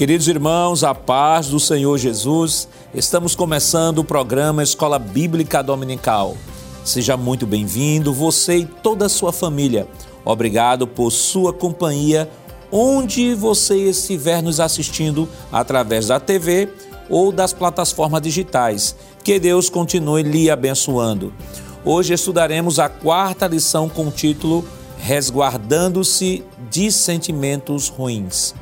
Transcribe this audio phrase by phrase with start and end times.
[0.00, 6.38] Queridos irmãos, a paz do Senhor Jesus, estamos começando o programa Escola Bíblica Dominical.
[6.82, 9.86] Seja muito bem-vindo, você e toda a sua família.
[10.24, 12.30] Obrigado por sua companhia,
[12.72, 16.70] onde você estiver nos assistindo através da TV
[17.10, 18.96] ou das plataformas digitais.
[19.22, 21.30] Que Deus continue lhe abençoando.
[21.84, 24.64] Hoje estudaremos a quarta lição com o título
[24.96, 28.54] Resguardando-se de Sentimentos Ruins.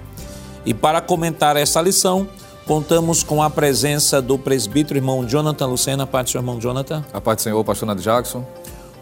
[0.64, 2.28] E para comentar essa lição,
[2.66, 6.06] contamos com a presença do presbítero irmão Jonathan Lucena.
[6.06, 7.04] Pai do seu irmão Jonathan.
[7.12, 8.44] A paz do Senhor, pastor Nado Jackson.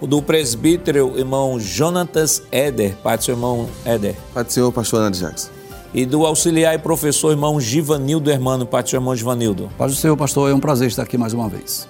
[0.01, 2.95] O do presbítero irmão Jonatas Éder.
[3.03, 4.15] Pai do seu irmão Éder.
[4.33, 5.51] Pai do Senhor, pastor Nado Jackson.
[5.95, 8.67] E do auxiliar e professor irmão Givanildo Hermano.
[8.67, 9.71] Pai do seu irmão Givanildo.
[9.79, 11.89] Pai do Senhor, pastor, é um prazer estar aqui mais uma vez.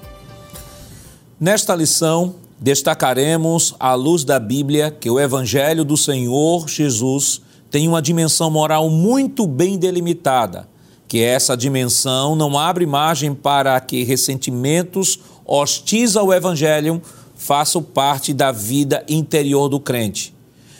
[1.38, 8.00] Nesta lição, destacaremos, à luz da Bíblia, que o Evangelho do Senhor Jesus tem uma
[8.00, 10.68] dimensão moral muito bem delimitada,
[11.08, 17.00] que essa dimensão não abre margem para que ressentimentos hostis ao Evangelho
[17.34, 20.34] façam parte da vida interior do crente.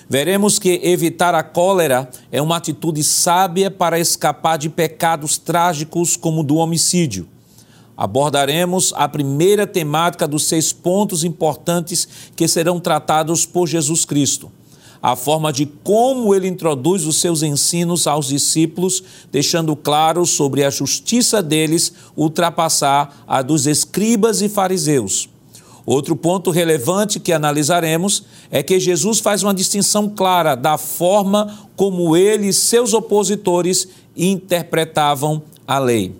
[0.08, 6.40] Veremos que evitar a cólera é uma atitude sábia para escapar de pecados trágicos como
[6.40, 7.28] o do homicídio.
[7.96, 14.50] Abordaremos a primeira temática dos seis pontos importantes que serão tratados por Jesus Cristo
[15.02, 20.70] a forma de como ele introduz os seus ensinos aos discípulos, deixando claro sobre a
[20.70, 25.28] justiça deles ultrapassar a dos escribas e fariseus.
[25.86, 32.16] Outro ponto relevante que analisaremos é que Jesus faz uma distinção clara da forma como
[32.16, 36.12] ele e seus opositores interpretavam a lei.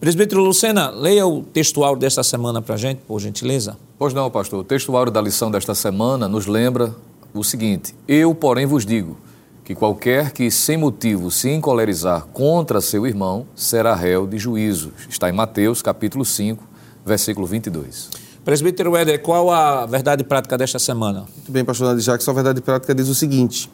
[0.00, 3.76] Presbítero Lucena, leia o textual desta semana para a gente, por gentileza.
[3.98, 4.60] Pois não, pastor.
[4.60, 6.94] O textuário da lição desta semana nos lembra
[7.34, 9.16] o seguinte: Eu, porém, vos digo
[9.64, 14.92] que qualquer que sem motivo se encolerizar contra seu irmão será réu de juízo.
[15.08, 16.64] Está em Mateus, capítulo 5,
[17.04, 18.08] versículo 22.
[18.44, 21.26] Presbítero Éder, qual a verdade prática desta semana?
[21.36, 23.70] Muito bem, pastor Nadir Jackson, a verdade prática diz o seguinte: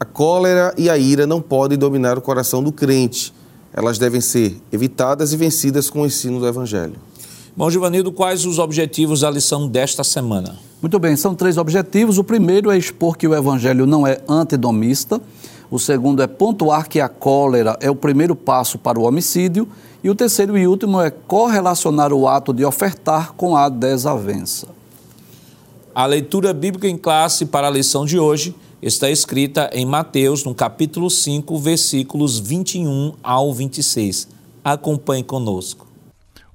[0.00, 3.32] a cólera e a ira não podem dominar o coração do crente.
[3.72, 6.96] Elas devem ser evitadas e vencidas com o ensino do Evangelho.
[7.56, 10.58] Bom, Givanildo, quais os objetivos da lição desta semana?
[10.82, 12.18] Muito bem, são três objetivos.
[12.18, 15.18] O primeiro é expor que o evangelho não é antidomista.
[15.70, 19.66] O segundo é pontuar que a cólera é o primeiro passo para o homicídio.
[20.04, 24.68] E o terceiro e último é correlacionar o ato de ofertar com a desavença.
[25.94, 30.54] A leitura bíblica em classe para a lição de hoje está escrita em Mateus, no
[30.54, 34.28] capítulo 5, versículos 21 ao 26.
[34.62, 35.85] Acompanhe conosco.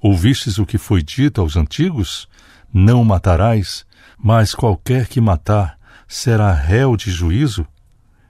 [0.02, 2.28] Ouvistes o que foi dito aos antigos?
[2.74, 3.86] Não matarás,
[4.18, 7.68] mas qualquer que matar será réu de juízo?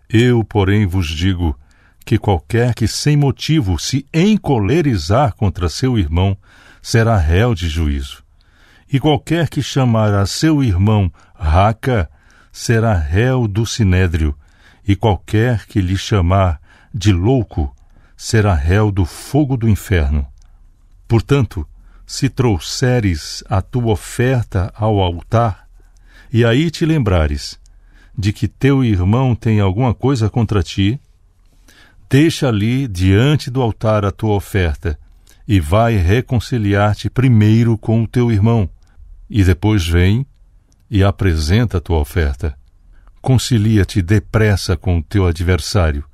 [0.10, 1.58] Eu, porém, vos digo
[2.06, 6.38] que qualquer que sem motivo se encolerizar contra seu irmão
[6.82, 8.22] será réu de juízo.
[8.92, 12.10] E qualquer que chamar a seu irmão raca
[12.52, 14.36] será réu do sinédrio,
[14.86, 16.60] e qualquer que lhe chamar
[16.94, 17.74] de louco
[18.18, 20.31] será réu do fogo do inferno.
[21.12, 21.68] Portanto,
[22.08, 25.68] se trouxeres a tua oferta ao altar,
[26.32, 27.60] e aí te lembrares
[28.18, 30.98] de que teu irmão tem alguma coisa contra ti,
[32.10, 34.98] deixa ali diante do altar a tua oferta
[35.46, 38.70] e vai reconciliar-te primeiro com o teu irmão,
[39.30, 40.26] e depois vem
[40.90, 42.58] e apresenta a tua oferta.
[43.22, 46.06] Concilia-te depressa com o teu adversário,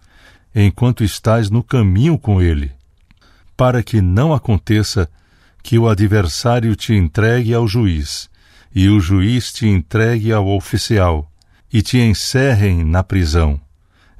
[0.55, 2.76] enquanto estás no caminho com ele
[3.57, 5.09] para que não aconteça
[5.63, 8.29] que o adversário te entregue ao juiz,
[8.73, 11.29] e o juiz te entregue ao oficial,
[11.73, 13.59] e te encerrem na prisão.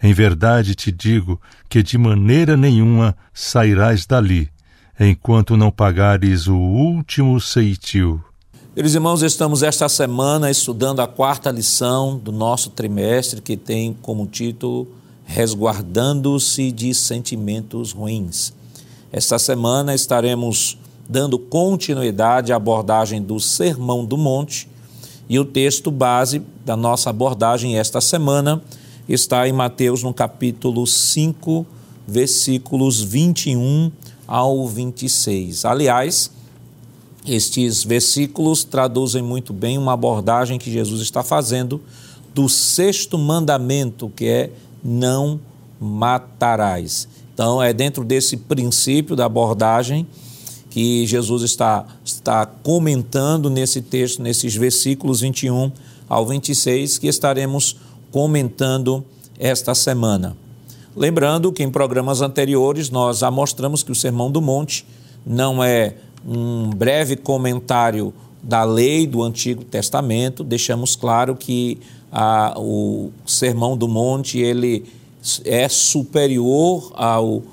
[0.02, 1.40] Em verdade te digo
[1.70, 4.50] que de maneira nenhuma sairás dali,
[5.00, 8.22] enquanto não pagares o último ceitil.
[8.74, 14.28] Queridos irmãos, estamos esta semana estudando a quarta lição do nosso trimestre, que tem como
[14.28, 14.88] título
[15.26, 18.57] Resguardando-se de Sentimentos Ruins.
[19.12, 20.78] Esta semana estaremos
[21.08, 24.68] dando continuidade à abordagem do Sermão do Monte
[25.30, 28.62] e o texto base da nossa abordagem esta semana
[29.08, 31.66] está em Mateus no capítulo 5,
[32.06, 33.90] versículos 21
[34.28, 35.64] ao 26.
[35.64, 36.30] Aliás,
[37.26, 41.82] estes versículos traduzem muito bem uma abordagem que Jesus está fazendo
[42.34, 44.52] do sexto mandamento, que é
[44.84, 45.40] não
[45.80, 47.08] matarás.
[47.38, 50.08] Então, é dentro desse princípio da abordagem
[50.72, 55.72] que Jesus está, está comentando nesse texto, nesses versículos 21
[56.10, 57.78] ao 26, que estaremos
[58.12, 59.06] comentando
[59.38, 60.36] esta semana.
[60.96, 64.84] Lembrando que em programas anteriores nós mostramos que o Sermão do Monte
[65.24, 65.94] não é
[66.28, 68.12] um breve comentário
[68.42, 71.78] da lei do Antigo Testamento, deixamos claro que
[72.12, 74.86] a, o Sermão do Monte ele
[75.46, 77.44] é superior ao,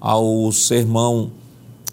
[0.00, 1.30] ao sermão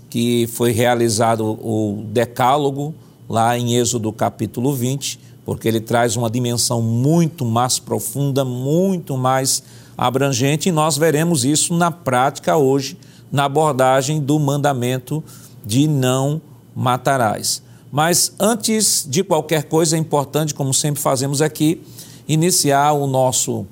[0.09, 2.93] que foi realizado o Decálogo
[3.27, 9.63] lá em Êxodo capítulo 20, porque ele traz uma dimensão muito mais profunda, muito mais
[9.97, 12.97] abrangente, e nós veremos isso na prática hoje,
[13.31, 15.23] na abordagem do mandamento
[15.65, 16.41] de não
[16.75, 17.63] matarás.
[17.91, 21.81] Mas antes de qualquer coisa, é importante, como sempre fazemos aqui,
[22.27, 23.65] iniciar o nosso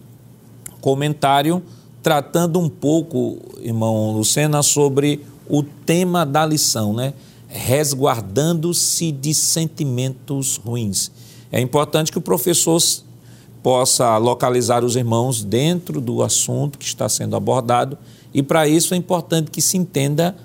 [0.82, 1.64] comentário
[2.02, 7.14] tratando um pouco, irmão Lucena, sobre o tema da lição, né?
[7.48, 11.12] Resguardando-se de sentimentos ruins.
[11.52, 12.82] É importante que o professor
[13.62, 17.98] possa localizar os irmãos dentro do assunto que está sendo abordado,
[18.34, 20.36] e para isso é importante que se entenda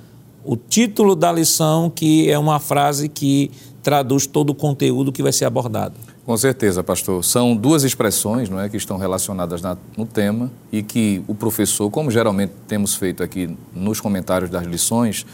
[0.45, 3.51] o título da lição, que é uma frase que
[3.83, 5.95] traduz todo o conteúdo que vai ser abordado.
[6.27, 7.25] Com certeza, pastor.
[7.25, 11.89] São duas expressões não é, que estão relacionadas na, no tema e que o professor,
[11.89, 15.25] como geralmente temos feito aqui nos comentários das lições,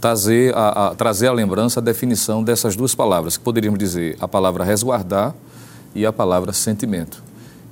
[0.00, 4.28] trazer a, a, trazer a lembrança a definição dessas duas palavras, que poderíamos dizer a
[4.28, 5.34] palavra resguardar
[5.92, 7.24] e a palavra sentimento,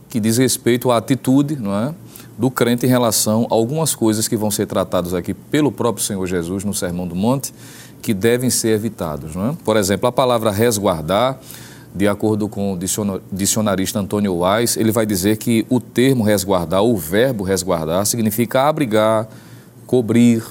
[0.09, 1.95] que diz respeito à atitude não é,
[2.37, 6.27] do crente em relação a algumas coisas que vão ser tratadas aqui pelo próprio Senhor
[6.27, 7.55] Jesus no Sermão do Monte,
[8.03, 9.37] que devem ser evitados.
[9.37, 9.57] Não é?
[9.65, 11.39] Por exemplo, a palavra resguardar
[11.95, 12.79] de acordo com o
[13.31, 19.29] dicionarista Antônio Wise, ele vai dizer que o termo resguardar, o verbo resguardar, significa abrigar,
[19.87, 20.43] cobrir,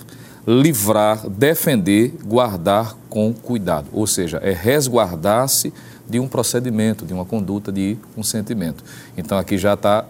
[0.48, 3.88] livrar, defender, guardar com cuidado.
[3.92, 5.74] Ou seja, é resguardar-se
[6.07, 8.84] de um procedimento, de uma conduta, de um sentimento.
[9.18, 10.06] Então aqui já está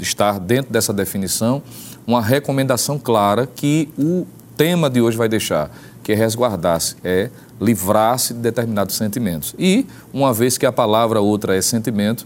[0.00, 1.60] está dentro dessa definição
[2.06, 4.26] uma recomendação clara que o
[4.56, 5.70] tema de hoje vai deixar,
[6.06, 7.30] que é resguardar-se, é
[7.60, 9.56] livrar-se de determinados sentimentos.
[9.58, 12.24] E, uma vez que a palavra outra é sentimento,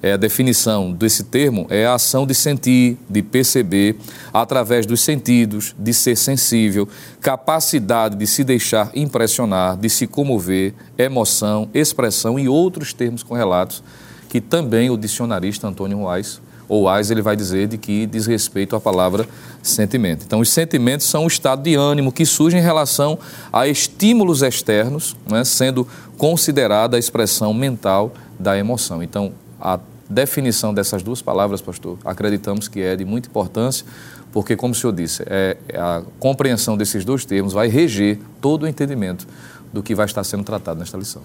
[0.00, 3.96] é, a definição desse termo é a ação de sentir, de perceber,
[4.32, 6.88] através dos sentidos, de ser sensível,
[7.20, 13.82] capacidade de se deixar impressionar, de se comover, emoção, expressão e outros termos correlatos
[14.28, 16.38] que também o dicionarista Antônio Wise
[16.68, 19.26] ou Wise ele vai dizer de que diz respeito à palavra
[19.62, 20.24] sentimento.
[20.24, 23.18] Então, os sentimentos são o estado de ânimo que surge em relação
[23.52, 25.86] a estímulos externos, né, sendo
[26.16, 29.02] considerada a expressão mental da emoção.
[29.02, 29.78] Então, a
[30.08, 33.84] definição dessas duas palavras, pastor, acreditamos que é de muita importância,
[34.32, 38.68] porque, como o senhor disse, é, a compreensão desses dois termos vai reger todo o
[38.68, 39.26] entendimento
[39.72, 41.22] do que vai estar sendo tratado nesta lição.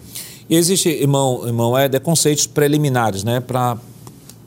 [0.49, 3.77] E existe, irmão, irmão Éder, conceitos preliminares, né, para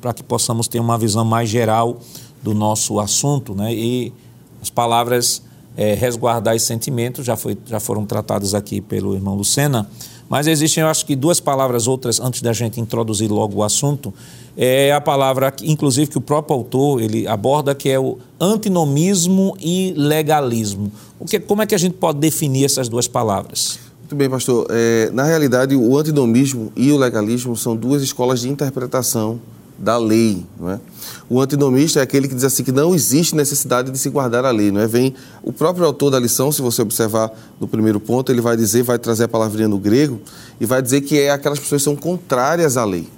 [0.04, 1.98] para que possamos ter uma visão mais geral
[2.42, 3.72] do nosso assunto, né?
[3.72, 4.12] E
[4.60, 5.40] as palavras
[5.74, 9.88] é, resguardar esse sentimento já, foi, já foram tratadas aqui pelo irmão Lucena,
[10.28, 14.12] mas existem, eu acho que duas palavras outras antes da gente introduzir logo o assunto.
[14.54, 19.94] É a palavra, inclusive, que o próprio autor ele aborda, que é o antinomismo e
[19.96, 20.92] legalismo.
[21.18, 23.78] O que, como é que a gente pode definir essas duas palavras?
[24.00, 24.66] Muito bem, pastor.
[24.68, 29.40] É, na realidade, o antinomismo e o legalismo são duas escolas de interpretação
[29.78, 30.44] da lei.
[30.58, 30.80] Não é?
[31.28, 34.50] O antinomista é aquele que diz assim que não existe necessidade de se guardar a
[34.50, 34.70] lei.
[34.70, 34.86] Não é?
[34.86, 38.82] Vem o próprio autor da lição, se você observar no primeiro ponto, ele vai dizer,
[38.82, 40.20] vai trazer a palavrinha no grego
[40.60, 43.08] e vai dizer que é aquelas pessoas que são contrárias à lei.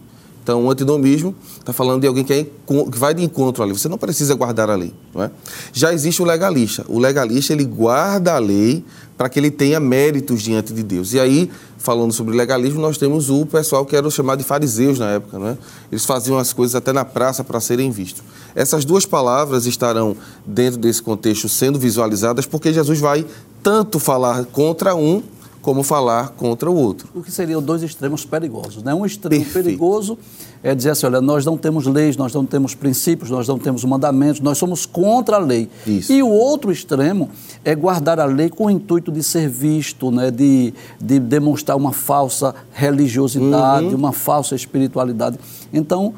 [0.47, 3.77] Então, o antinomismo está falando de alguém que, é, que, vai de encontro à lei.
[3.77, 4.95] Você não precisa guardar a lei.
[5.13, 5.31] Não é?
[5.73, 6.85] Já existe o legalista.
[6.89, 8.85] O legalista, ele guarda a lei
[9.19, 11.13] para que ele tenha méritos diante de Deus.
[11.15, 15.11] E aí, falando sobre legalismo, nós temos o pessoal que era chamado de fariseus na
[15.11, 15.37] época.
[15.37, 15.59] Não é?
[15.91, 18.23] Eles faziam as coisas até na praça para serem vistos.
[18.55, 23.27] Essas duas palavras estarão dentro desse contexto sendo visualizadas porque Jesus vai
[23.65, 25.25] tanto falar contra um
[25.67, 27.09] como falar contra o outro.
[27.13, 28.85] O que seriam dois extremos perigosos.
[28.85, 28.95] Né?
[28.95, 29.65] Um extremo Perfeito.
[29.65, 30.17] perigoso
[30.63, 33.85] é dizer assim, olha, nós não temos leis, nós não temos princípios, nós não temos
[33.85, 35.69] mandamentos, nós somos contra a lei.
[35.85, 36.13] Isso.
[36.13, 37.31] E o outro extremo
[37.65, 40.31] é guardar a lei com o intuito de ser visto, né?
[40.31, 43.97] de, de demonstrar uma falsa religiosidade, uhum.
[43.97, 45.37] uma falsa espiritualidade.
[45.73, 46.15] Então,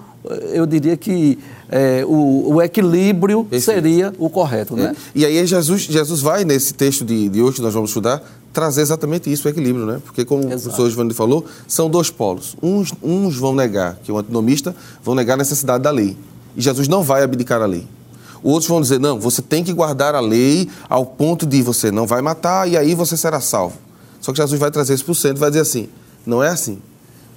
[0.52, 1.38] eu diria que
[1.71, 4.95] é, o, o, equilíbrio seria o correto, né?
[4.95, 5.19] É.
[5.19, 8.81] E aí Jesus, Jesus vai, nesse texto de, de hoje que nós vamos estudar, trazer
[8.83, 10.00] exatamente isso, o equilíbrio, né?
[10.05, 10.57] Porque, como Exato.
[10.57, 12.57] o professor Giovanni falou, são dois polos.
[12.62, 16.17] Uns, uns vão negar, que é o antinomista, vão negar a necessidade da lei.
[16.57, 17.87] E Jesus não vai abdicar a lei.
[18.43, 22.07] Outros vão dizer, não, você tem que guardar a lei ao ponto de você não
[22.07, 23.76] vai matar e aí você será salvo.
[24.21, 25.88] Só que Jesus vai trazer isso para o centro e vai dizer assim,
[26.25, 26.78] não é assim.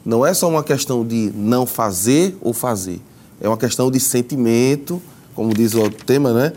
[0.05, 2.99] Não é só uma questão de não fazer ou fazer.
[3.39, 5.01] É uma questão de sentimento,
[5.35, 6.53] como diz o tema, né?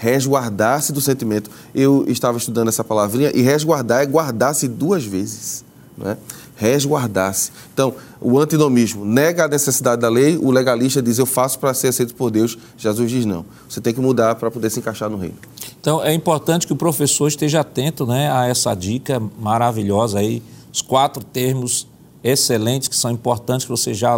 [0.00, 1.50] Resguardar-se do sentimento.
[1.74, 5.62] Eu estava estudando essa palavrinha e resguardar é guardar-se duas vezes.
[5.96, 6.16] Não é?
[6.56, 7.52] Resguardar-se.
[7.74, 11.88] Então, o antinomismo nega a necessidade da lei, o legalista diz eu faço para ser
[11.88, 12.56] aceito por Deus.
[12.78, 13.44] Jesus diz não.
[13.68, 15.36] Você tem que mudar para poder se encaixar no reino.
[15.78, 20.42] Então, é importante que o professor esteja atento né, a essa dica maravilhosa aí,
[20.72, 21.86] os quatro termos
[22.24, 24.16] excelentes que são importantes que você já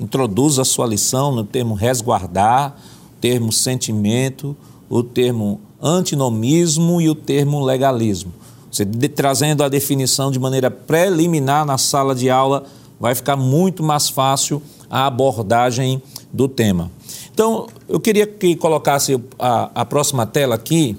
[0.00, 2.76] introduza a sua lição no termo resguardar,
[3.20, 4.56] termo sentimento,
[4.90, 8.32] o termo antinomismo e o termo legalismo.
[8.70, 12.64] Você de, trazendo a definição de maneira preliminar na sala de aula,
[12.98, 16.90] vai ficar muito mais fácil a abordagem do tema.
[17.32, 20.96] Então, eu queria que colocasse a, a próxima tela aqui,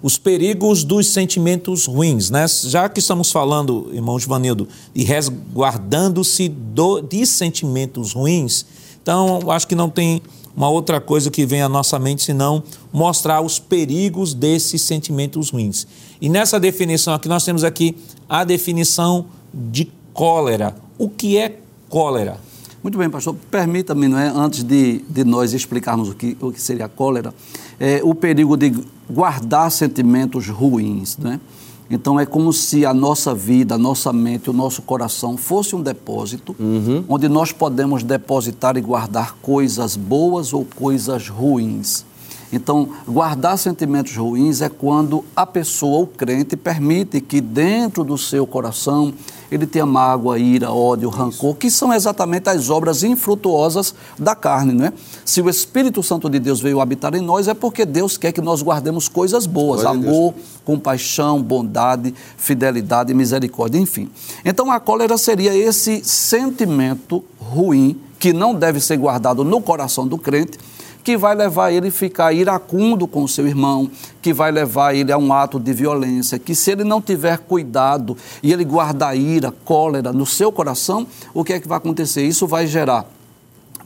[0.00, 2.46] os perigos dos sentimentos ruins, né?
[2.48, 6.48] Já que estamos falando, irmão Givanildo, de resguardando-se
[7.08, 8.64] de sentimentos ruins,
[9.02, 10.22] então acho que não tem
[10.58, 15.86] uma outra coisa que vem à nossa mente senão mostrar os perigos desses sentimentos ruins.
[16.20, 17.96] E nessa definição aqui, nós temos aqui
[18.28, 20.74] a definição de cólera.
[20.98, 22.40] O que é cólera?
[22.82, 23.36] Muito bem, pastor.
[23.48, 27.32] Permita-me, não é, antes de, de nós explicarmos o que, o que seria a cólera,
[27.78, 28.74] é, o perigo de
[29.08, 31.38] guardar sentimentos ruins, né?
[31.90, 35.82] Então é como se a nossa vida, a nossa mente, o nosso coração fosse um
[35.82, 37.04] depósito uhum.
[37.08, 42.04] onde nós podemos depositar e guardar coisas boas ou coisas ruins.
[42.52, 48.46] Então, guardar sentimentos ruins é quando a pessoa, o crente, permite que dentro do seu
[48.46, 49.12] coração
[49.50, 54.86] ele tenha mágoa, ira, ódio, rancor, que são exatamente as obras infrutuosas da carne, não
[54.86, 54.92] é?
[55.24, 58.40] Se o Espírito Santo de Deus veio habitar em nós, é porque Deus quer que
[58.40, 64.10] nós guardemos coisas boas, Glória amor, compaixão, bondade, fidelidade, misericórdia, enfim.
[64.44, 70.18] Então, a cólera seria esse sentimento ruim que não deve ser guardado no coração do
[70.18, 70.58] crente,
[71.08, 75.10] que vai levar ele a ficar iracundo com o seu irmão, que vai levar ele
[75.10, 79.50] a um ato de violência, que se ele não tiver cuidado e ele guardar ira,
[79.50, 82.26] cólera no seu coração, o que é que vai acontecer?
[82.26, 83.06] Isso vai gerar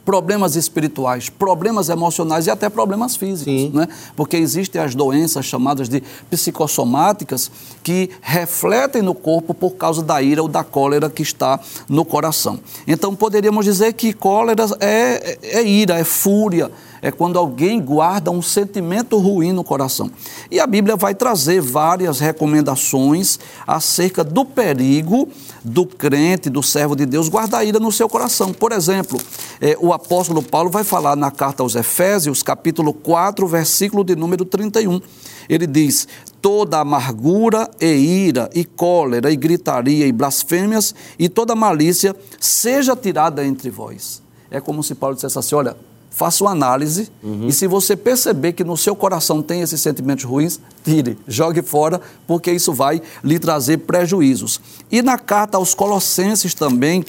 [0.03, 3.87] problemas espirituais, problemas emocionais e até problemas físicos, né?
[4.17, 7.49] Porque existem as doenças chamadas de psicossomáticas
[7.81, 12.59] que refletem no corpo por causa da ira ou da cólera que está no coração.
[12.85, 16.69] Então poderíamos dizer que cólera é, é, é ira, é fúria,
[17.03, 20.09] é quando alguém guarda um sentimento ruim no coração.
[20.49, 25.27] E a Bíblia vai trazer várias recomendações acerca do perigo
[25.61, 28.53] do crente, do servo de Deus, guardar ira no seu coração.
[28.53, 29.19] Por exemplo,
[29.59, 34.45] é, o apóstolo Paulo vai falar na carta aos Efésios, capítulo 4, versículo de número
[34.45, 35.01] 31.
[35.49, 36.07] Ele diz:
[36.41, 43.45] toda amargura e ira e cólera e gritaria e blasfêmias e toda malícia seja tirada
[43.45, 44.23] entre vós.
[44.49, 45.75] É como se Paulo dissesse assim: olha,
[46.13, 47.47] faça uma análise uhum.
[47.47, 51.99] e se você perceber que no seu coração tem esses sentimentos ruins, tire, jogue fora,
[52.27, 54.61] porque isso vai lhe trazer prejuízos.
[54.91, 57.03] E na carta aos Colossenses também,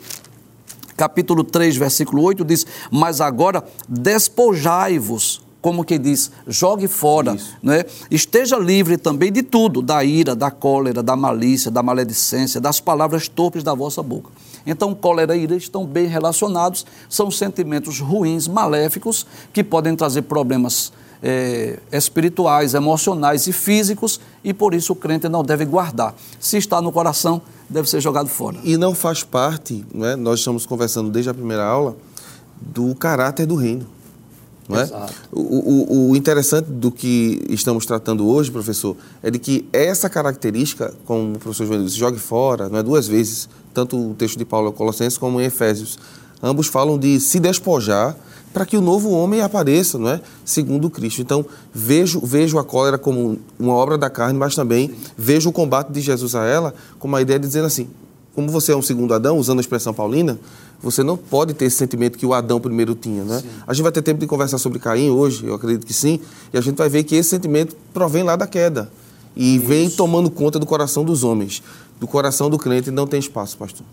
[0.97, 7.87] capítulo 3, versículo 8, diz: Mas agora despojai-vos como que diz, jogue fora, né?
[8.11, 13.29] esteja livre também de tudo, da ira, da cólera, da malícia, da maledicência, das palavras
[13.29, 14.29] torpes da vossa boca.
[14.67, 20.93] Então, cólera e ira estão bem relacionados, são sentimentos ruins, maléficos, que podem trazer problemas
[21.23, 26.15] é, espirituais, emocionais e físicos, e por isso o crente não deve guardar.
[26.39, 28.59] Se está no coração, deve ser jogado fora.
[28.63, 31.97] E não faz parte, né, nós estamos conversando desde a primeira aula,
[32.61, 33.87] do caráter do reino.
[34.69, 34.89] Não é?
[35.31, 40.95] O, o, o, interessante do que estamos tratando hoje, professor, é de que essa característica,
[41.05, 44.45] como o professor João disse, jogue fora, não é duas vezes, tanto o texto de
[44.45, 45.99] Paulo Colossenses como em Efésios,
[46.43, 48.17] ambos falam de se despojar
[48.53, 50.21] para que o novo homem apareça, não é?
[50.45, 51.21] Segundo Cristo.
[51.21, 55.91] Então, vejo, vejo a cólera como uma obra da carne, mas também vejo o combate
[55.91, 57.89] de Jesus a ela como a ideia de dizer assim,
[58.33, 60.39] como você é um segundo Adão, usando a expressão paulina,
[60.81, 63.41] você não pode ter esse sentimento que o Adão primeiro tinha, né?
[63.41, 63.49] Sim.
[63.67, 66.21] A gente vai ter tempo de conversar sobre Caim hoje, eu acredito que sim,
[66.53, 68.89] e a gente vai ver que esse sentimento provém lá da queda
[69.37, 69.67] e Isso.
[69.67, 71.63] vem tomando conta do coração dos homens.
[71.99, 73.87] Do coração do crente não tem espaço, pastor.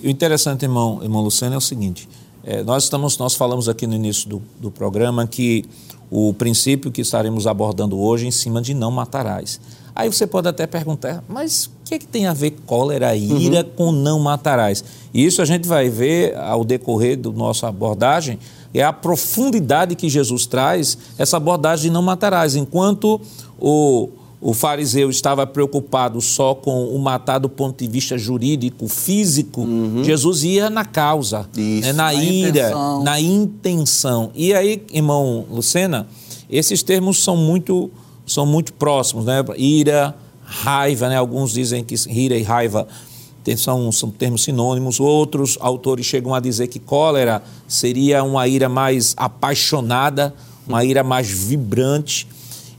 [0.00, 2.08] E o interessante, irmão, irmão Luciano, é o seguinte:
[2.44, 5.64] é, nós estamos, nós falamos aqui no início do, do programa que
[6.10, 9.60] o princípio que estaremos abordando hoje é em cima de não matarás.
[9.94, 13.30] Aí você pode até perguntar, mas o que, é que tem a ver cólera e
[13.44, 13.70] ira uhum.
[13.76, 14.84] com não matarás?
[15.12, 18.38] E isso a gente vai ver ao decorrer da nossa abordagem,
[18.74, 22.56] é a profundidade que Jesus traz, essa abordagem de não matarás.
[22.56, 23.20] Enquanto
[23.58, 24.08] o,
[24.44, 30.04] o fariseu estava preocupado só com o matar do ponto de vista jurídico, físico, uhum.
[30.04, 33.02] Jesus ia na causa, né, na, na ira, intenção.
[33.02, 34.30] na intenção.
[34.34, 36.06] E aí, irmão Lucena,
[36.50, 37.90] esses termos são muito
[38.26, 39.42] são muito próximos, né?
[39.56, 41.16] Ira, raiva, né?
[41.16, 42.86] Alguns dizem que ira e raiva
[43.56, 45.00] são, são termos sinônimos.
[45.00, 50.34] Outros autores chegam a dizer que cólera seria uma ira mais apaixonada,
[50.68, 52.28] uma ira mais vibrante.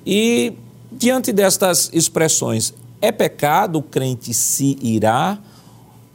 [0.05, 0.53] E
[0.97, 5.41] diante destas expressões, é pecado o crente se irar?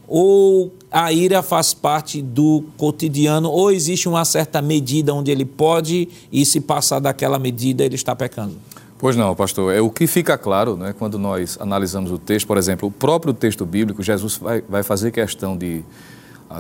[0.09, 3.49] Ou a ira faz parte do cotidiano?
[3.49, 8.17] Ou existe uma certa medida onde ele pode e se passar daquela medida ele está
[8.17, 8.57] pecando?
[8.99, 9.73] Pois não, pastor.
[9.73, 13.33] É o que fica claro, né, quando nós analisamos o texto, por exemplo, o próprio
[13.33, 15.83] texto bíblico, Jesus vai, vai fazer questão de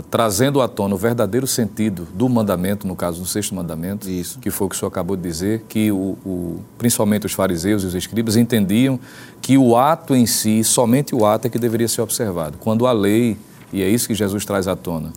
[0.08, 4.38] trazendo à tona o verdadeiro sentido do mandamento, no caso do sexto mandamento, Isso.
[4.38, 7.82] que foi o que o senhor acabou de dizer, que o, o, principalmente os fariseus
[7.82, 9.00] e os escribas entendiam
[9.42, 12.56] que o ato em si, somente o ato é que deveria ser observado.
[12.58, 13.36] Quando a lei,
[13.72, 15.12] e é isso que Jesus traz à tona,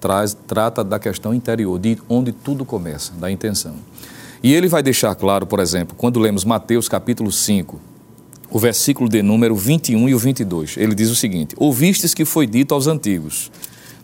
[0.00, 3.74] traz, trata da questão interior, de onde tudo começa, da intenção.
[4.40, 7.80] E ele vai deixar claro, por exemplo, quando lemos Mateus capítulo 5,
[8.50, 12.46] o versículo de número 21 e o 22, ele diz o seguinte: Ouvistes que foi
[12.46, 13.50] dito aos antigos: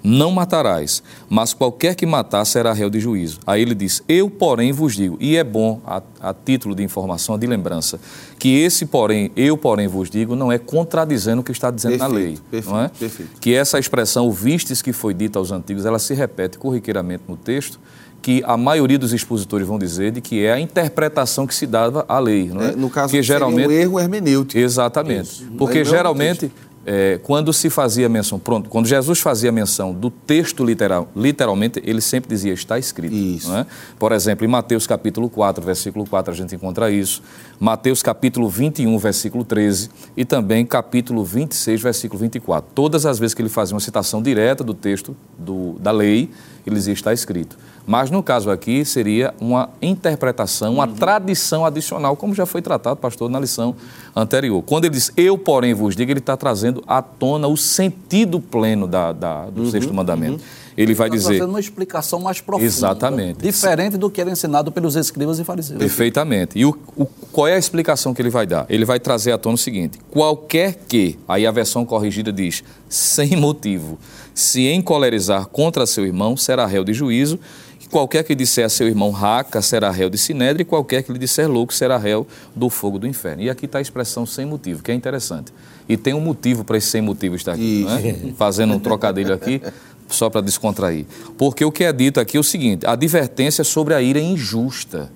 [0.02, 3.40] Não matarás, mas qualquer que matar será réu de juízo.
[3.46, 7.38] Aí ele diz: Eu, porém, vos digo, e é bom, a, a título de informação,
[7.38, 7.98] de lembrança,
[8.38, 12.12] que esse, porém, eu, porém, vos digo, não é contradizendo o que está dizendo Perfeito,
[12.12, 12.38] na lei.
[12.50, 12.88] perfeito, não é?
[12.88, 13.40] perfeito.
[13.40, 17.78] Que essa expressão, ouvistes que foi dita aos antigos, ela se repete corriqueiramente no texto
[18.20, 22.04] que a maioria dos expositores vão dizer de que é a interpretação que se dava
[22.08, 22.70] à lei, não é?
[22.70, 24.58] É, no caso, que seria um erro hermenêutico.
[24.58, 25.44] Exatamente.
[25.56, 26.52] Porque Lembrando geralmente,
[26.90, 32.00] é, quando se fazia menção, pronto, quando Jesus fazia menção do texto literal, literalmente, ele
[32.00, 33.14] sempre dizia está escrito.
[33.14, 33.50] Isso.
[33.50, 33.66] não é?
[33.98, 37.22] Por exemplo, em Mateus capítulo 4, versículo 4, a gente encontra isso.
[37.60, 39.90] Mateus capítulo 21, versículo 13.
[40.16, 42.70] E também capítulo 26, versículo 24.
[42.74, 46.30] Todas as vezes que ele fazia uma citação direta do texto do, da lei,
[46.68, 47.56] ele dizia está escrito.
[47.86, 53.30] Mas no caso aqui seria uma interpretação, uma tradição adicional, como já foi tratado, pastor,
[53.30, 53.74] na lição
[54.14, 54.62] anterior.
[54.62, 58.86] Quando ele diz eu, porém, vos digo, ele está trazendo à tona o sentido pleno
[58.86, 60.42] da, da- do sexto mandamento.
[60.76, 61.42] Ele vai Está dizer.
[61.42, 62.64] uma explicação mais profunda.
[62.66, 63.40] Exatamente.
[63.40, 65.76] Diferente do que era ensinado pelos escribas e fariseus.
[65.78, 66.56] Perfeitamente.
[66.56, 68.64] E o, o- qual é a explicação que ele vai dar?
[68.68, 73.34] Ele vai trazer à tona o seguinte: qualquer que, aí a versão corrigida diz, sem
[73.34, 73.98] motivo,
[74.40, 77.38] se encolerizar contra seu irmão, será réu de juízo.
[77.82, 80.62] E qualquer que disser a seu irmão raca, será réu de sinédrio.
[80.62, 83.42] E qualquer que lhe disser louco, será réu do fogo do inferno.
[83.42, 85.52] E aqui está a expressão sem motivo, que é interessante.
[85.88, 88.32] E tem um motivo para esse sem motivo estar aqui, é?
[88.38, 89.60] fazendo um trocadilho aqui
[90.08, 91.06] só para descontrair.
[91.36, 95.10] Porque o que é dito aqui é o seguinte: a advertência sobre a ira injusta.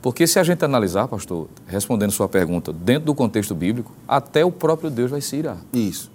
[0.00, 4.50] Porque se a gente analisar, pastor, respondendo sua pergunta, dentro do contexto bíblico, até o
[4.50, 5.58] próprio Deus vai se irar.
[5.72, 6.10] Isso.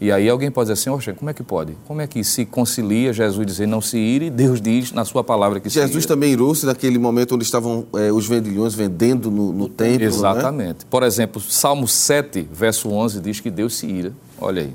[0.00, 1.76] E aí alguém pode dizer assim, oxe, como é que pode?
[1.86, 5.22] Como é que se concilia Jesus dizer não se ire e Deus diz na sua
[5.22, 6.14] palavra que se Jesus ira?
[6.14, 9.98] também irou-se naquele momento onde estavam eh, os vendilhões vendendo no, no templo.
[10.00, 10.08] não é?
[10.08, 10.84] Exatamente.
[10.86, 14.12] Por exemplo, Salmo 7, verso 11 diz que Deus se ira.
[14.40, 14.74] Olha aí.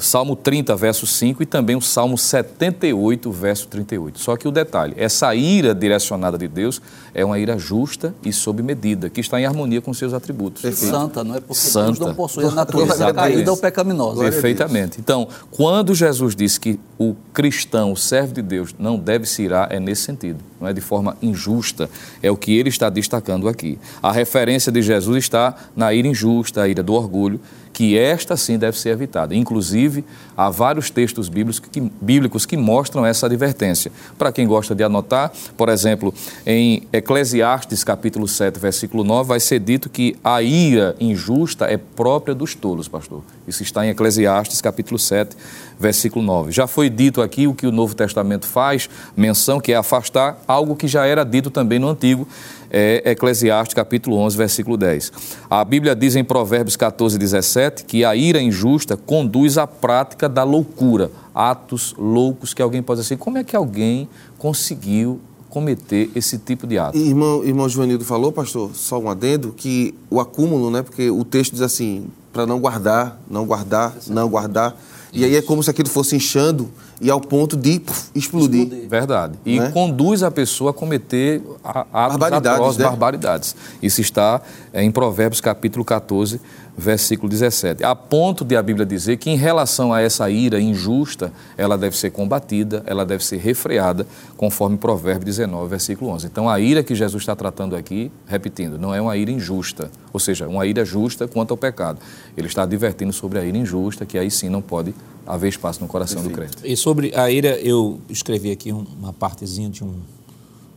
[0.00, 4.18] Salmo 30, verso 5 e também o Salmo 78, verso 38.
[4.18, 6.82] Só que o detalhe, essa ira direcionada de Deus
[7.14, 10.62] é uma ira justa e sob medida, que está em harmonia com seus atributos.
[10.76, 11.40] Santa, não é?
[11.40, 12.04] Porque Deus Santa.
[12.04, 14.22] não possui a natureza caída ou pecaminosa.
[14.22, 14.98] Perfeitamente.
[15.00, 19.68] Então, quando Jesus disse que o cristão, o servo de Deus, não deve se irar,
[19.70, 21.88] é nesse sentido, não é de forma injusta.
[22.22, 23.78] É o que ele está destacando aqui.
[24.02, 27.40] A referência de Jesus está na ira injusta, a ira do orgulho,
[27.76, 29.34] que esta sim deve ser evitada.
[29.34, 30.02] Inclusive,
[30.34, 33.92] há vários textos bíblicos que, bíblicos que mostram essa advertência.
[34.16, 36.14] Para quem gosta de anotar, por exemplo,
[36.46, 42.34] em Eclesiastes capítulo 7, versículo 9, vai ser dito que a ira injusta é própria
[42.34, 43.22] dos tolos, pastor.
[43.46, 45.36] Isso está em Eclesiastes capítulo 7,
[45.78, 46.52] versículo 9.
[46.52, 50.76] Já foi dito aqui o que o Novo Testamento faz, menção que é afastar algo
[50.76, 52.26] que já era dito também no Antigo,
[52.70, 55.12] é Eclesiastes capítulo 11, versículo 10.
[55.48, 60.44] A Bíblia diz em Provérbios 14, 17 que a ira injusta conduz à prática da
[60.44, 66.38] loucura, atos loucos que alguém pode dizer assim, como é que alguém conseguiu cometer esse
[66.38, 66.98] tipo de ato?
[66.98, 70.82] Irmão, irmão Joanildo falou, pastor, só um adendo, que o acúmulo, né?
[70.82, 74.76] Porque o texto diz assim, para não guardar, não guardar, não guardar.
[75.12, 76.68] E aí é como se aquilo fosse inchando
[77.00, 78.88] e ao ponto de puf, explodir.
[78.88, 79.34] Verdade.
[79.44, 79.70] E Né?
[79.70, 82.84] conduz a pessoa a cometer atos Barbaridades, né?
[82.84, 83.56] barbaridades.
[83.82, 84.40] Isso está
[84.72, 86.40] é, em Provérbios capítulo 14,
[86.78, 87.82] versículo 17.
[87.82, 91.96] A ponto de a Bíblia dizer que em relação a essa ira injusta, ela deve
[91.96, 96.26] ser combatida, ela deve ser refreada, conforme Provérbio 19, versículo 11.
[96.26, 100.20] Então a ira que Jesus está tratando aqui, repetindo, não é uma ira injusta, ou
[100.20, 101.98] seja, uma ira justa quanto ao pecado.
[102.36, 104.94] Ele está advertindo sobre a ira injusta, que aí sim não pode
[105.26, 106.56] haver espaço no coração do crente.
[106.62, 109.94] E sobre a ira, eu escrevi aqui um- uma partezinha de um,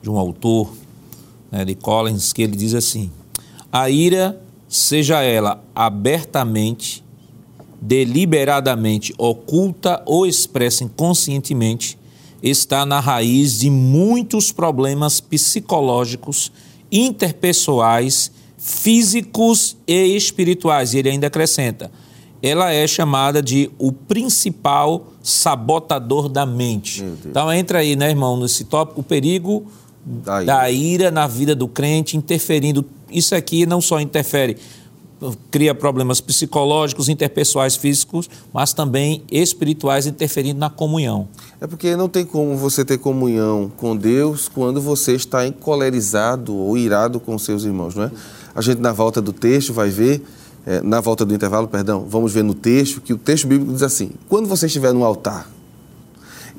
[0.01, 0.73] de um autor,
[1.51, 3.11] né, de Collins, que ele diz assim:
[3.71, 7.03] A ira, seja ela abertamente,
[7.81, 11.97] deliberadamente oculta ou expressa inconscientemente,
[12.41, 16.51] está na raiz de muitos problemas psicológicos,
[16.91, 20.93] interpessoais, físicos e espirituais.
[20.93, 21.91] E ele ainda acrescenta:
[22.41, 27.03] ela é chamada de o principal sabotador da mente.
[27.25, 29.65] Então entra aí, né, irmão, nesse tópico, o perigo
[30.05, 30.45] da ira.
[30.45, 32.85] da ira na vida do crente, interferindo.
[33.11, 34.57] Isso aqui não só interfere
[35.51, 41.27] cria problemas psicológicos, interpessoais, físicos, mas também espirituais interferindo na comunhão.
[41.59, 46.77] É porque não tem como você ter comunhão com Deus quando você está encolerizado ou
[46.77, 48.11] irado com seus irmãos, não é?
[48.55, 50.23] A gente na volta do texto vai ver
[50.65, 53.83] é, na volta do intervalo, perdão, vamos ver no texto que o texto bíblico diz
[53.83, 55.49] assim: quando você estiver no altar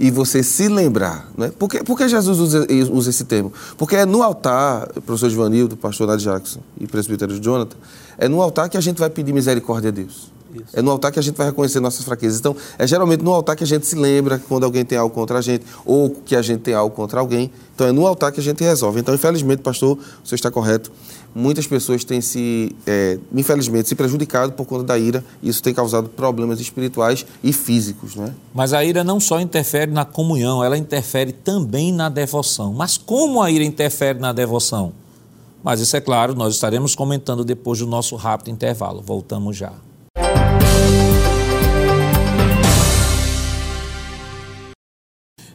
[0.00, 1.52] e você se lembrar, né?
[1.58, 3.52] por, que, por que Jesus usa, usa esse termo?
[3.76, 7.76] Porque é no altar, professor Givanildo, pastor Nath Jackson e presbítero Jonathan,
[8.16, 10.32] é no altar que a gente vai pedir misericórdia a Deus.
[10.54, 10.64] Isso.
[10.72, 12.40] É no altar que a gente vai reconhecer nossas fraquezas.
[12.40, 15.38] Então, é geralmente no altar que a gente se lembra quando alguém tem algo contra
[15.38, 17.52] a gente ou que a gente tem algo contra alguém.
[17.74, 19.00] Então, é no altar que a gente resolve.
[19.00, 20.90] Então, infelizmente, pastor, o senhor está correto
[21.34, 25.24] muitas pessoas têm se, é, infelizmente, se prejudicado por conta da ira.
[25.42, 28.34] Isso tem causado problemas espirituais e físicos, né?
[28.54, 32.72] Mas a ira não só interfere na comunhão, ela interfere também na devoção.
[32.72, 34.92] Mas como a ira interfere na devoção?
[35.62, 39.02] Mas isso é claro, nós estaremos comentando depois do nosso rápido intervalo.
[39.02, 39.72] Voltamos já.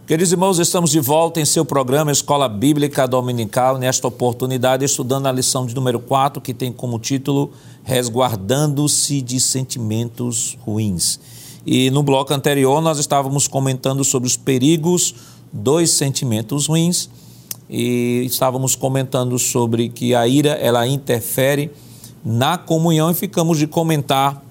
[0.07, 5.31] Queridos irmãos, estamos de volta em seu programa Escola Bíblica Dominical, nesta oportunidade estudando a
[5.31, 7.51] lição de número 4, que tem como título
[7.83, 11.19] Resguardando-se de Sentimentos Ruins.
[11.65, 15.15] E no bloco anterior nós estávamos comentando sobre os perigos
[15.51, 17.09] dos sentimentos ruins
[17.67, 21.71] e estávamos comentando sobre que a ira ela interfere
[22.23, 24.45] na comunhão e ficamos de comentar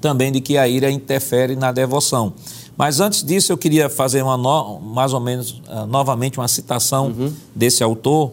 [0.00, 2.34] também de que a ira interfere na devoção.
[2.76, 7.08] Mas antes disso, eu queria fazer uma no, mais ou menos uh, novamente uma citação
[7.08, 7.32] uhum.
[7.54, 8.32] desse autor,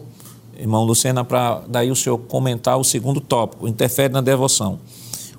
[0.58, 4.80] irmão Lucena, para daí o senhor comentar o segundo tópico, interfere na devoção.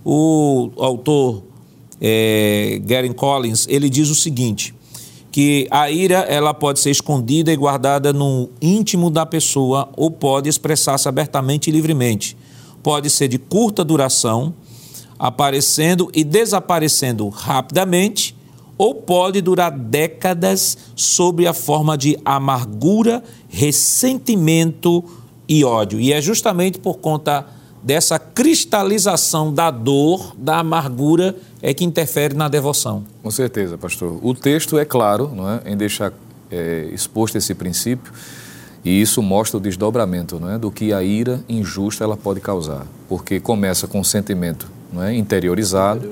[0.06, 1.44] O autor
[2.00, 4.74] é, Gary Collins, ele diz o seguinte,
[5.32, 10.48] que a ira ela pode ser escondida e guardada no íntimo da pessoa ou pode
[10.48, 12.38] expressar-se abertamente e livremente.
[12.84, 14.54] Pode ser de curta duração,
[15.18, 18.36] aparecendo e desaparecendo rapidamente,
[18.78, 25.04] ou pode durar décadas sob a forma de amargura, ressentimento
[25.48, 26.00] e ódio.
[26.00, 27.46] E é justamente por conta
[27.84, 33.04] dessa cristalização da dor, da amargura, é que interfere na devoção.
[33.22, 34.20] Com certeza, pastor.
[34.22, 36.14] O texto é claro não é, em deixar
[36.50, 38.12] é, exposto esse princípio.
[38.86, 42.86] E isso mostra o desdobramento não é, do que a ira injusta ela pode causar.
[43.08, 46.12] Porque começa com um sentimento não é, interiorizado,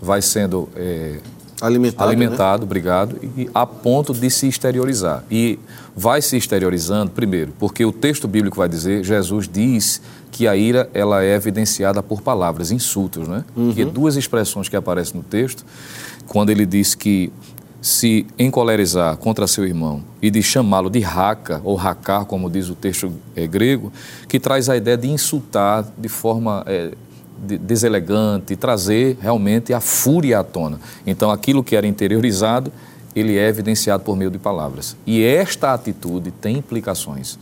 [0.00, 1.18] vai sendo é,
[1.60, 2.64] Alimentado, alimentado né?
[2.64, 5.24] obrigado, e a ponto de se exteriorizar.
[5.30, 5.58] E
[5.94, 10.88] vai se exteriorizando, primeiro, porque o texto bíblico vai dizer, Jesus diz que a ira
[10.94, 13.44] ela é evidenciada por palavras, insultos, né?
[13.56, 13.72] Uhum.
[13.72, 15.64] Que duas expressões que aparecem no texto,
[16.26, 17.32] quando ele diz que
[17.80, 22.74] se encolerizar contra seu irmão e de chamá-lo de raca ou racar, como diz o
[22.74, 23.92] texto é, grego,
[24.26, 26.92] que traz a ideia de insultar de forma é,
[27.38, 30.80] deselegante, trazer realmente a fúria à tona.
[31.06, 32.72] Então, aquilo que era interiorizado,
[33.14, 34.96] ele é evidenciado por meio de palavras.
[35.06, 37.38] E esta atitude tem implicações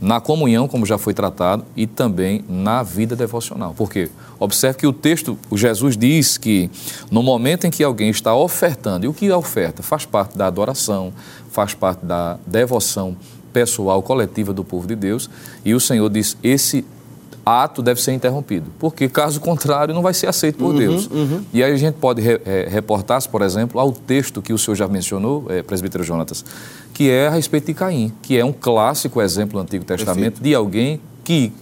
[0.00, 3.74] na comunhão, como já foi tratado, e também na vida devocional.
[3.76, 6.70] Porque observe que o texto, o Jesus diz que
[7.10, 9.82] no momento em que alguém está ofertando, e o que é oferta?
[9.82, 11.12] Faz parte da adoração,
[11.50, 13.16] faz parte da devoção
[13.52, 15.30] pessoal, coletiva do povo de Deus,
[15.64, 16.84] e o Senhor diz: esse
[17.46, 21.06] ato deve ser interrompido, porque caso contrário não vai ser aceito por uhum, Deus.
[21.06, 21.44] Uhum.
[21.54, 24.74] E aí a gente pode re, é, reportar-se, por exemplo, ao texto que o senhor
[24.74, 26.44] já mencionou, é, presbítero Jonatas,
[26.92, 30.42] que é a respeito de Caim, que é um clássico exemplo do Antigo Testamento Perfeito.
[30.42, 31.52] de alguém que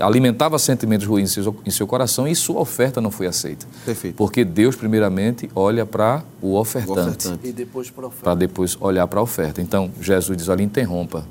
[0.00, 3.66] alimentava sentimentos ruins em seu, em seu, coração e sua oferta não foi aceita.
[3.84, 4.14] Perfeito.
[4.16, 6.98] Porque Deus, primeiramente, olha para o ofertante.
[6.98, 7.48] O ofertante.
[7.48, 8.24] E depois para a oferta.
[8.24, 9.60] Para depois olhar para a oferta.
[9.60, 11.26] Então, Jesus diz, olha, interrompa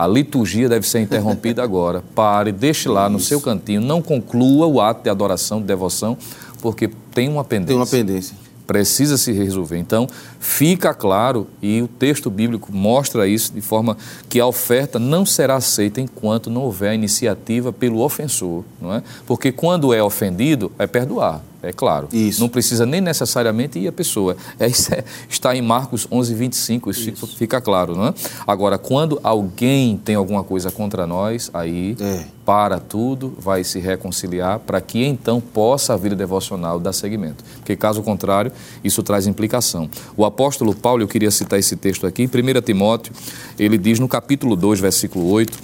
[0.00, 2.02] a liturgia deve ser interrompida agora.
[2.14, 6.16] Pare, deixe lá no seu cantinho, não conclua o ato de adoração, de devoção,
[6.62, 7.66] porque tem uma pendência.
[7.66, 8.34] Tem uma pendência.
[8.66, 9.76] Precisa se resolver.
[9.76, 10.08] Então,
[10.38, 13.94] fica claro, e o texto bíblico mostra isso de forma
[14.26, 19.02] que a oferta não será aceita enquanto não houver iniciativa pelo ofensor, não é?
[19.26, 21.42] Porque quando é ofendido, é perdoar.
[21.62, 22.08] É claro.
[22.12, 22.40] Isso.
[22.40, 24.36] Não precisa nem necessariamente ir a pessoa.
[24.58, 28.14] É, isso é- está em Marcos 11, 25, isso, fica- fica claro, não é?
[28.46, 32.24] Agora, quando alguém tem alguma coisa contra nós, aí É.
[32.46, 37.44] para tudo, vai se reconciliar para que então possa a vida devocional dar seguimento.
[37.56, 38.50] Porque caso contrário,
[38.82, 39.88] isso traz implicação.
[40.16, 43.12] O apóstolo Paulo, eu queria citar esse texto aqui, 1 Timóteo,
[43.58, 45.58] ele diz no capítulo 2, versículo 8,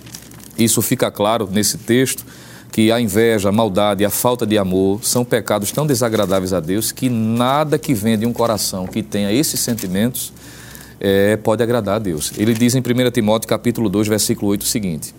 [0.58, 2.24] isso fica claro nesse texto,
[2.72, 6.92] que a inveja, a maldade a falta de amor são pecados tão desagradáveis a Deus
[6.92, 10.32] que nada que venha de um coração que tenha esses sentimentos
[11.00, 12.32] eh, pode agradar a Deus.
[12.36, 15.14] Ele diz em 1 Timóteo capítulo 2, versículo 8 o seguinte: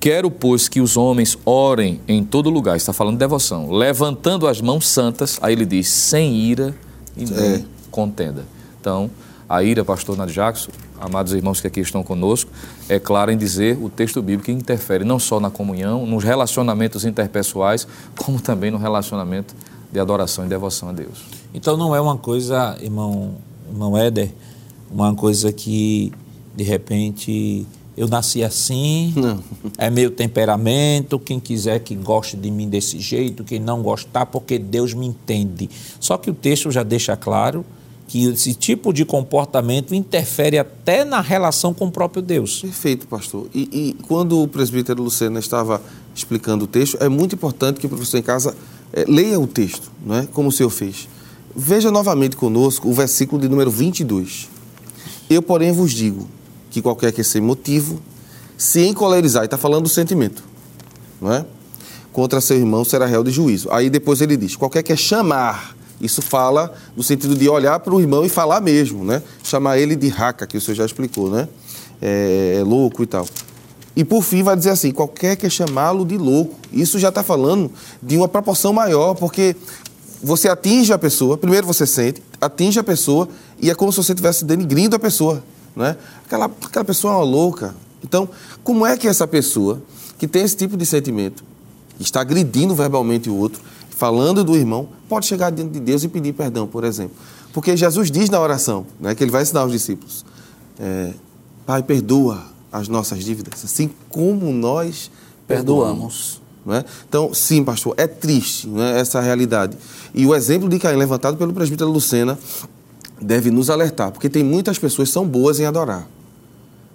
[0.00, 4.60] Quero, pois, que os homens orem em todo lugar, está falando de devoção, levantando as
[4.60, 6.74] mãos santas, aí ele diz, sem ira
[7.16, 7.62] e nem É.
[7.90, 8.44] contenda.
[8.80, 9.10] Então,
[9.48, 12.50] a ira, pastor Nath Jackson, amados irmãos que aqui estão conosco,
[12.88, 17.04] é clara em dizer o texto bíblico que interfere não só na comunhão, nos relacionamentos
[17.04, 19.54] interpessoais, como também no relacionamento
[19.90, 21.24] de adoração e devoção a Deus.
[21.54, 23.36] Então não é uma coisa, irmão,
[23.70, 24.30] irmão Éder,
[24.90, 26.12] uma coisa que
[26.54, 29.42] de repente eu nasci assim, Não.
[29.76, 34.58] é meu temperamento, quem quiser que goste de mim desse jeito, quem não gostar, porque
[34.58, 35.68] Deus me entende.
[35.98, 37.64] Só que o texto já deixa claro
[38.08, 42.62] que esse tipo de comportamento interfere até na relação com o próprio Deus.
[42.62, 43.46] Perfeito, pastor.
[43.54, 45.80] E, e quando o presbítero Lucena estava
[46.14, 48.56] explicando o texto, é muito importante que o professor em casa
[48.94, 50.26] eh, leia o texto, não é?
[50.32, 51.06] como o senhor fez.
[51.54, 54.48] Veja novamente conosco o versículo de número 22.
[55.28, 56.26] Eu, porém, vos digo
[56.70, 58.00] que qualquer que seja motivo,
[58.56, 60.42] se encolerizar, e está falando do sentimento,
[61.20, 61.44] não é?
[62.10, 63.70] Contra seu irmão será réu de juízo.
[63.70, 67.94] Aí depois ele diz: qualquer que é chamar, isso fala no sentido de olhar para
[67.94, 69.22] o irmão e falar mesmo, né?
[69.42, 71.48] Chamar ele de raca, que o senhor já explicou, né?
[72.00, 73.26] É, é louco e tal.
[73.96, 76.54] E por fim vai dizer assim: qualquer que chamá-lo de louco.
[76.72, 77.70] Isso já está falando
[78.02, 79.56] de uma proporção maior, porque
[80.22, 83.28] você atinge a pessoa, primeiro você sente, atinge a pessoa
[83.60, 85.42] e é como se você estivesse denigrindo a pessoa,
[85.74, 85.96] né?
[86.24, 87.74] Aquela, aquela pessoa é uma louca.
[88.04, 88.28] Então,
[88.62, 89.82] como é que essa pessoa
[90.18, 91.44] que tem esse tipo de sentimento,
[92.00, 93.62] está agredindo verbalmente o outro,
[93.98, 97.16] falando do irmão, pode chegar diante de Deus e pedir perdão, por exemplo?
[97.52, 100.24] Porque Jesus diz na oração, né, que ele vai ensinar aos discípulos,
[100.78, 101.12] é,
[101.66, 105.10] Pai, perdoa as nossas dívidas, assim como nós
[105.48, 106.40] perdoamos.
[106.64, 106.84] Não é?
[107.08, 109.76] Então, sim, pastor, é triste é, essa realidade.
[110.14, 112.38] E o exemplo de Caim, levantado pelo presbítero Lucena,
[113.20, 116.06] deve nos alertar, porque tem muitas pessoas que são boas em adorar.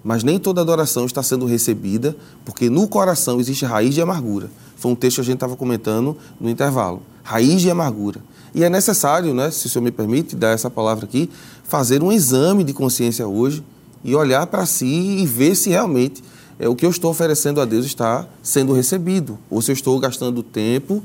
[0.03, 4.49] Mas nem toda adoração está sendo recebida, porque no coração existe raiz de amargura.
[4.75, 7.01] Foi um texto que a gente estava comentando no intervalo.
[7.23, 8.19] Raiz de amargura.
[8.53, 11.29] E é necessário, né, se o senhor me permite dar essa palavra aqui,
[11.63, 13.63] fazer um exame de consciência hoje
[14.03, 16.21] e olhar para si e ver se realmente
[16.59, 19.39] é, o que eu estou oferecendo a Deus está sendo recebido.
[19.49, 21.03] Ou se eu estou gastando tempo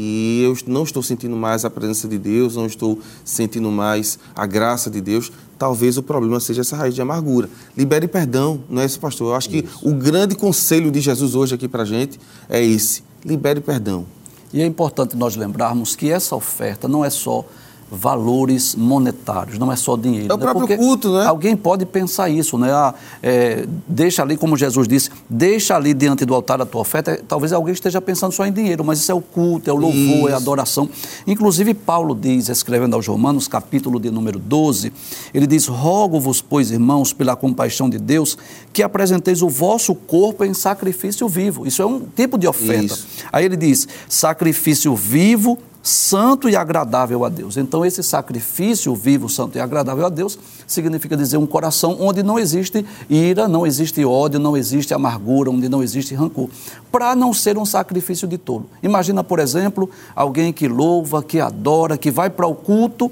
[0.00, 4.46] e eu não estou sentindo mais a presença de Deus, não estou sentindo mais a
[4.46, 7.50] graça de Deus, talvez o problema seja essa raiz de amargura.
[7.76, 9.32] Libere perdão, não é isso, pastor?
[9.32, 13.02] Eu acho que o grande conselho de Jesus hoje aqui para a gente é esse:
[13.24, 14.06] libere perdão.
[14.52, 17.44] E é importante nós lembrarmos que essa oferta não é só
[17.90, 20.30] valores monetários, não é só dinheiro.
[20.30, 20.42] É o né?
[20.42, 21.24] próprio Porque culto, né?
[21.24, 22.70] Alguém pode pensar isso, né?
[22.70, 27.20] Ah, é, deixa ali, como Jesus disse, deixa ali diante do altar a tua oferta.
[27.26, 30.30] Talvez alguém esteja pensando só em dinheiro, mas isso é o culto, é o louvor,
[30.30, 30.36] é a Isso.
[30.36, 30.88] adoração.
[31.26, 34.92] Inclusive, Paulo diz, escrevendo aos Romanos, capítulo de número 12,
[35.32, 38.36] ele diz: Rogo-vos, pois, irmãos, pela compaixão de Deus,
[38.72, 41.66] que apresenteis o vosso corpo em sacrifício vivo.
[41.66, 42.84] Isso é um tipo de oferta.
[42.84, 43.06] Isso.
[43.32, 47.56] Aí ele diz: sacrifício vivo, santo e agradável a Deus.
[47.56, 52.38] Então, esse sacrifício vivo, santo e agradável a Deus significa dizer um coração onde não
[52.38, 56.48] existe ira, não existe ódio, não existe amargura, onde não existe rancor.
[56.90, 58.66] Para não ser um sacrifício de tolo.
[58.82, 63.10] Imagina, por exemplo, alguém que louva, que adora, que vai para o culto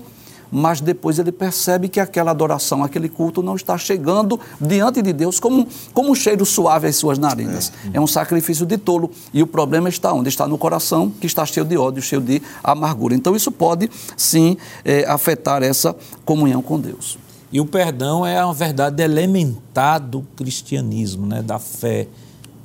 [0.50, 5.40] mas depois ele percebe que aquela adoração, aquele culto não está chegando diante de Deus
[5.40, 7.72] como, como um cheiro suave às suas narinas.
[7.92, 8.00] É.
[8.00, 9.10] um sacrifício de tolo.
[9.32, 10.28] E o problema está onde?
[10.28, 13.14] Está no coração, que está cheio de ódio, cheio de amargura.
[13.14, 17.18] Então isso pode, sim, é, afetar essa comunhão com Deus.
[17.52, 22.08] E o perdão é uma verdade elementar do cristianismo, né, da fé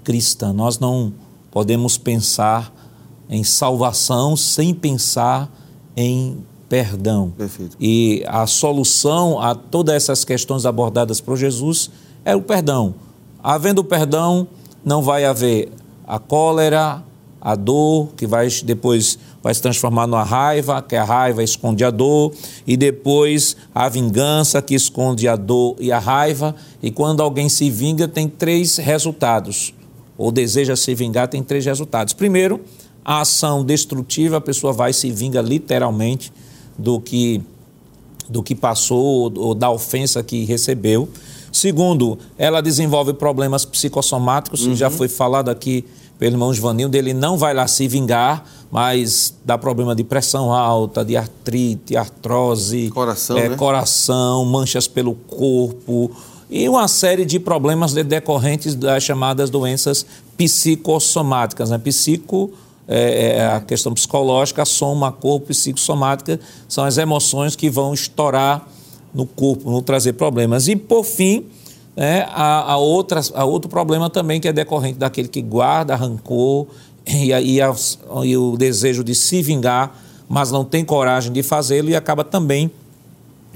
[0.04, 0.52] cristã.
[0.52, 1.14] Nós não
[1.52, 2.74] podemos pensar
[3.30, 5.50] em salvação sem pensar
[5.96, 7.34] em perdão.
[7.38, 7.76] Perfeito.
[7.82, 11.92] E a solução a todas essas questões abordadas por Jesus
[12.24, 12.96] é o perdão.
[13.44, 14.48] Havendo perdão,
[14.86, 15.70] não vai haver
[16.08, 17.04] a cólera,
[17.42, 21.92] a dor, que vai depois vai se transformar numa raiva, que a raiva esconde a
[21.92, 22.32] dor,
[22.66, 26.56] e depois a vingança, que esconde a dor e a raiva.
[26.82, 29.74] E quando alguém se vinga, tem três resultados.
[30.18, 32.14] Ou deseja se vingar, tem três resultados.
[32.14, 32.62] Primeiro,
[33.04, 36.32] a ação destrutiva, a pessoa vai e se vinga literalmente
[36.78, 37.42] do que,
[38.30, 41.10] do que passou ou da ofensa que recebeu.
[41.52, 44.76] Segundo, ela desenvolve problemas psicossomáticos, uhum.
[44.76, 45.86] já foi falado aqui
[46.18, 51.04] pelo irmão Givanildo, ele não vai lá se vingar, mas dá problema de pressão alta,
[51.04, 53.56] de artrite, artrose, coração, é, né?
[53.56, 56.12] coração manchas pelo corpo
[56.48, 60.06] e uma série de problemas decorrentes das chamadas doenças
[60.38, 61.70] psicossomáticas.
[61.70, 61.78] Né?
[61.80, 62.52] Psico
[62.94, 68.68] é, é, a questão psicológica, soma, corpo, psicossomática, são as emoções que vão estourar
[69.14, 70.68] no corpo, vão trazer problemas.
[70.68, 71.46] E, por fim,
[71.96, 76.68] né, a, a, outra, a outro problema também que é decorrente daquele que guarda rancor
[77.08, 77.60] e, e,
[78.26, 82.70] e o desejo de se vingar, mas não tem coragem de fazê-lo e acaba também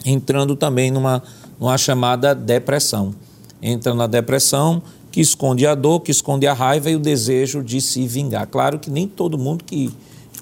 [0.06, 1.22] entrando também numa,
[1.60, 3.14] numa chamada depressão.
[3.62, 4.82] Entra na depressão,
[5.16, 8.48] que esconde a dor, que esconde a raiva e o desejo de se vingar.
[8.48, 9.90] Claro que nem todo mundo que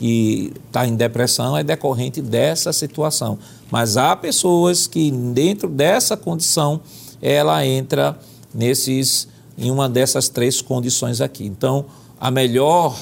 [0.02, 3.38] está em depressão é decorrente dessa situação,
[3.70, 6.82] mas há pessoas que dentro dessa condição
[7.22, 8.18] ela entra
[8.52, 11.46] nesses em uma dessas três condições aqui.
[11.46, 11.86] Então,
[12.20, 12.98] a melhor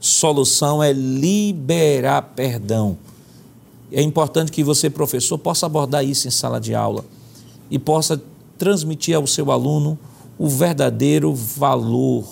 [0.00, 2.96] solução é liberar perdão.
[3.92, 7.04] É importante que você, professor, possa abordar isso em sala de aula
[7.70, 8.18] e possa
[8.56, 9.98] transmitir ao seu aluno
[10.42, 12.24] o verdadeiro valor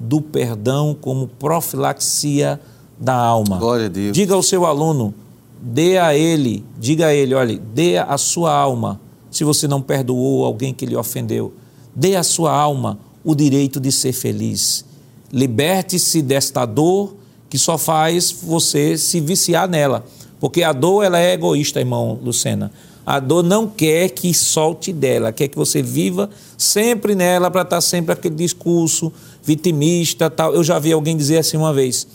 [0.00, 2.58] do perdão como profilaxia
[2.98, 3.58] da alma.
[3.58, 4.14] Glória a Deus.
[4.14, 5.12] Diga ao seu aluno,
[5.60, 8.98] dê a ele, diga a ele, olhe, dê a sua alma,
[9.30, 11.52] se você não perdoou alguém que lhe ofendeu,
[11.94, 14.82] dê à sua alma o direito de ser feliz.
[15.30, 17.14] Liberte-se desta dor
[17.50, 20.06] que só faz você se viciar nela,
[20.40, 22.72] porque a dor ela é egoísta, irmão Lucena.
[23.04, 27.76] A dor não quer que solte dela, quer que você viva sempre nela para estar
[27.76, 29.12] tá sempre aquele discurso
[29.42, 30.54] vitimista, tal.
[30.54, 32.06] Eu já vi alguém dizer assim uma vez: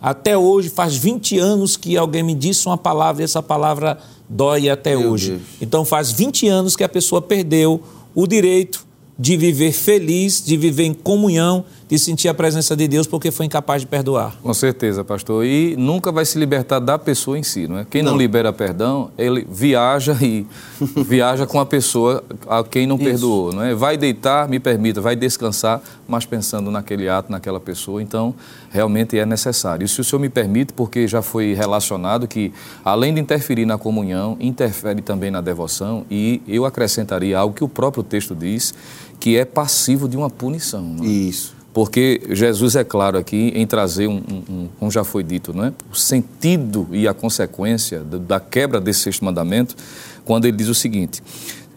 [0.00, 4.68] até hoje, faz 20 anos que alguém me disse uma palavra e essa palavra dói
[4.68, 5.30] até Meu hoje.
[5.32, 5.42] Deus.
[5.60, 7.82] Então faz 20 anos que a pessoa perdeu
[8.14, 8.86] o direito
[9.18, 13.46] de viver feliz, de viver em comunhão, de sentir a presença de Deus porque foi
[13.46, 14.36] incapaz de perdoar.
[14.40, 15.44] Com certeza, pastor.
[15.44, 17.86] E nunca vai se libertar da pessoa em si, não é?
[17.90, 20.46] Quem não, não libera perdão, ele viaja e
[21.04, 23.04] viaja com a pessoa a quem não Isso.
[23.04, 23.74] perdoou, não é?
[23.74, 28.00] Vai deitar, me permita, vai descansar, mas pensando naquele ato, naquela pessoa.
[28.00, 28.36] Então,
[28.70, 29.84] realmente é necessário.
[29.84, 32.52] E se o senhor me permite, porque já foi relacionado que,
[32.84, 37.68] além de interferir na comunhão, interfere também na devoção, e eu acrescentaria algo que o
[37.68, 38.72] próprio texto diz,
[39.18, 40.94] que é passivo de uma punição.
[41.02, 41.04] É?
[41.04, 41.59] Isso.
[41.72, 45.66] Porque Jesus é claro aqui em trazer, um, um, um, como já foi dito, não
[45.66, 45.72] é?
[45.90, 49.76] o sentido e a consequência da quebra desse sexto mandamento,
[50.24, 51.22] quando ele diz o seguinte: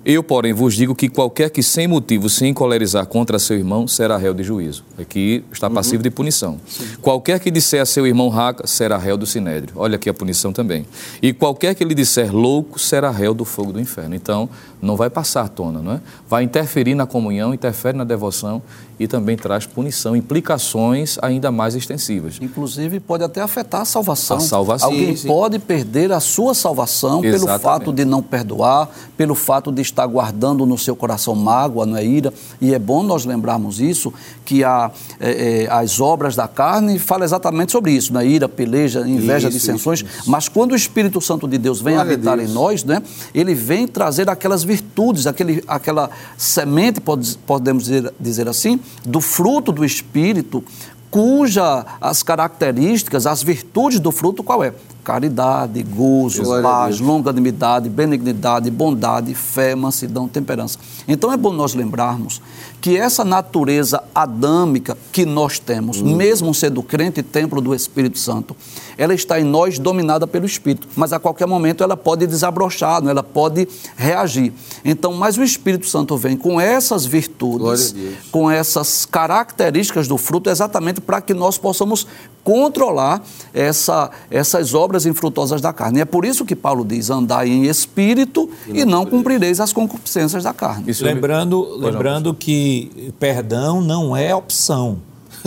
[0.05, 4.17] eu, porém, vos digo que qualquer que sem motivo se encolerizar contra seu irmão será
[4.17, 4.83] réu de juízo.
[4.99, 5.73] Aqui está uhum.
[5.75, 6.01] passivo uhum.
[6.01, 6.59] de punição.
[6.67, 6.83] Sim.
[7.01, 9.73] Qualquer que disser a seu irmão raca será réu do sinédrio.
[9.77, 10.85] Olha aqui a punição também.
[11.21, 14.13] E qualquer que lhe disser louco será réu do fogo do inferno.
[14.13, 14.49] Então,
[14.81, 16.01] não vai passar à tona, não é?
[16.27, 18.61] Vai interferir na comunhão, interfere na devoção
[19.03, 22.37] e também traz punição, implicações ainda mais extensivas.
[22.41, 24.37] Inclusive, pode até afetar a salvação.
[24.37, 24.89] A salvação.
[24.89, 27.45] Alguém sim, pode perder a sua salvação Exatamente.
[27.45, 31.97] pelo fato de não perdoar, pelo fato de estar guardando no seu coração mágoa, não
[31.97, 32.33] é ira.
[32.61, 34.13] E é bom nós lembrarmos isso,
[34.45, 34.89] que a,
[35.19, 38.25] é, é, as obras da carne falam exatamente sobre isso, né?
[38.25, 39.99] ira, peleja, inveja, isso, dissensões.
[39.99, 40.31] Isso, isso.
[40.31, 43.01] Mas quando o Espírito Santo de Deus vem Glória habitar em nós, né?
[43.35, 49.71] ele vem trazer aquelas virtudes, aquele, aquela semente, pode, podemos dizer, dizer assim, do fruto
[49.71, 50.63] do Espírito,
[51.09, 54.73] cuja as características, as virtudes do fruto, qual é?
[55.03, 60.79] Caridade, gozo, paz, longanimidade, benignidade, bondade, fé, mansidão, temperança.
[61.07, 62.41] Então é bom nós lembrarmos
[62.79, 66.15] que essa natureza adâmica que nós temos, uhum.
[66.15, 68.55] mesmo sendo crente e templo do Espírito Santo,
[68.97, 73.11] ela está em nós dominada pelo Espírito, mas a qualquer momento ela pode desabrochar, né?
[73.11, 74.53] ela pode reagir.
[74.83, 77.95] Então, mas o Espírito Santo vem com essas virtudes,
[78.31, 82.05] com essas características do fruto, exatamente para que nós possamos
[82.43, 83.21] controlar
[83.53, 85.99] essa, essas obras infrutuosas da carne.
[85.99, 89.59] E é por isso que Paulo diz: andai em espírito e não, e não cumprireis
[89.59, 90.85] as concupiscências da carne.
[90.87, 94.99] Isso lembrando, lembrando que perdão não é opção.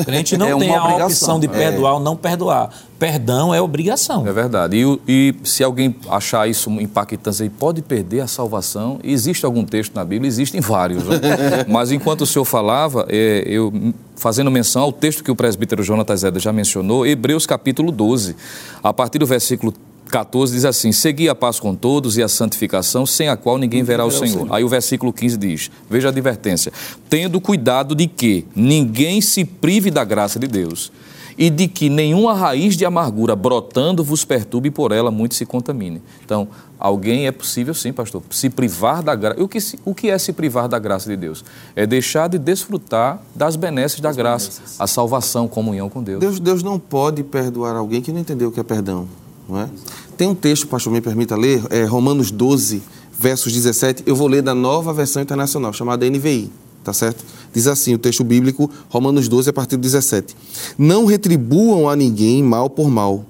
[0.06, 1.94] A gente não é tem a opção de perdoar é.
[1.94, 2.70] ou não perdoar.
[2.98, 4.26] Perdão é obrigação.
[4.26, 4.76] É verdade.
[4.76, 8.98] E, e se alguém achar isso impactante, ele pode perder a salvação.
[9.04, 10.28] Existe algum texto na Bíblia?
[10.28, 11.04] Existem vários.
[11.04, 11.18] Né?
[11.68, 13.72] Mas enquanto o senhor falava, é, eu
[14.16, 18.34] fazendo menção ao texto que o presbítero Jonatas Zeda já mencionou, Hebreus capítulo 12,
[18.82, 19.74] a partir do versículo
[20.10, 23.82] 14 diz assim: Segui a paz com todos e a santificação, sem a qual ninguém
[23.82, 24.46] verá o Senhor.
[24.50, 26.72] Aí o versículo 15 diz: Veja a advertência.
[27.08, 30.92] Tendo cuidado de que ninguém se prive da graça de Deus
[31.38, 35.44] e de que nenhuma raiz de amargura brotando vos perturbe e por ela muito se
[35.44, 36.00] contamine.
[36.24, 36.48] Então,
[36.78, 39.42] alguém é possível sim, pastor, se privar da graça.
[39.42, 41.44] O que, o que é se privar da graça de Deus?
[41.74, 46.20] É deixar de desfrutar das benesses da graça, a salvação, comunhão com Deus.
[46.20, 46.40] Deus.
[46.40, 49.06] Deus não pode perdoar alguém que não entendeu o que é perdão,
[49.54, 49.68] é?
[50.16, 52.82] Tem um texto, pastor, me permita ler, é Romanos 12,
[53.18, 56.50] versos 17, eu vou ler da nova versão internacional, chamada NVI,
[56.82, 57.24] tá certo?
[57.52, 60.36] Diz assim o texto bíblico, Romanos 12, a partir do 17.
[60.76, 63.24] Não retribuam a ninguém mal por mal.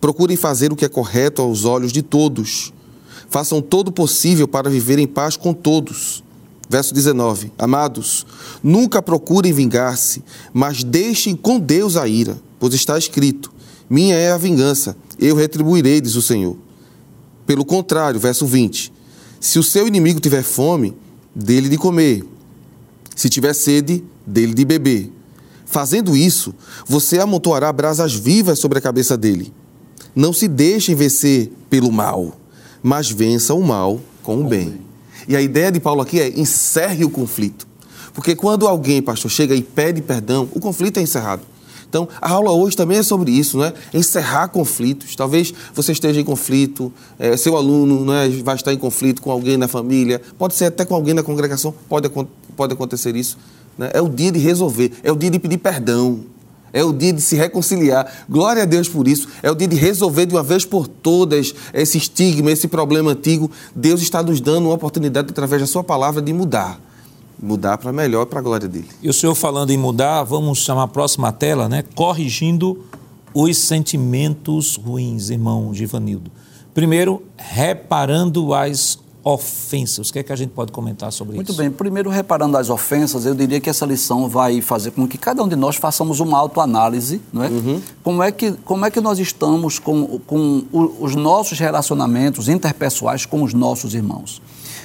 [0.00, 2.72] Procurem fazer o que é correto aos olhos de todos.
[3.28, 6.22] Façam todo o possível para viver em paz com todos.
[6.68, 7.52] Verso 19.
[7.58, 8.26] Amados,
[8.62, 13.52] nunca procurem vingar-se, mas deixem com Deus a ira, pois está escrito:
[13.88, 16.56] Minha é a vingança, eu retribuirei, diz o Senhor.
[17.46, 18.92] Pelo contrário, verso 20:
[19.38, 20.96] Se o seu inimigo tiver fome,
[21.34, 22.24] dele de comer.
[23.14, 25.12] Se tiver sede, dele de beber.
[25.66, 26.54] Fazendo isso,
[26.86, 29.52] você amontoará brasas vivas sobre a cabeça dele.
[30.14, 32.36] Não se deixe vencer pelo mal,
[32.82, 34.80] mas vença o mal com o bem.
[35.28, 37.68] E a ideia de Paulo aqui é encerre o conflito.
[38.12, 41.42] Porque quando alguém, pastor, chega e pede perdão, o conflito é encerrado.
[41.90, 43.72] Então, a aula hoje também é sobre isso, né?
[43.92, 45.16] Encerrar conflitos.
[45.16, 49.56] Talvez você esteja em conflito, é, seu aluno né, vai estar em conflito com alguém
[49.56, 52.08] na família, pode ser até com alguém na congregação, pode,
[52.56, 53.36] pode acontecer isso.
[53.76, 53.90] Né?
[53.92, 56.20] É o dia de resolver, é o dia de pedir perdão,
[56.72, 58.24] é o dia de se reconciliar.
[58.28, 59.26] Glória a Deus por isso.
[59.42, 63.50] É o dia de resolver de uma vez por todas esse estigma, esse problema antigo.
[63.74, 66.80] Deus está nos dando uma oportunidade, através da Sua palavra, de mudar
[67.42, 68.88] mudar para melhor, para a glória dele.
[69.02, 71.84] E o senhor falando em mudar, vamos chamar a próxima tela, né?
[71.94, 72.84] Corrigindo
[73.34, 76.30] os sentimentos ruins, irmão Givanildo.
[76.74, 80.08] Primeiro, reparando as ofensas.
[80.08, 81.60] O que é que a gente pode comentar sobre Muito isso?
[81.60, 81.76] Muito bem.
[81.76, 85.48] Primeiro, reparando as ofensas, eu diria que essa lição vai fazer com que cada um
[85.48, 87.48] de nós façamos uma autoanálise, não é?
[87.48, 87.82] Uhum.
[88.02, 93.42] Como, é que, como é que nós estamos com, com os nossos relacionamentos interpessoais com
[93.42, 94.40] os nossos irmãos?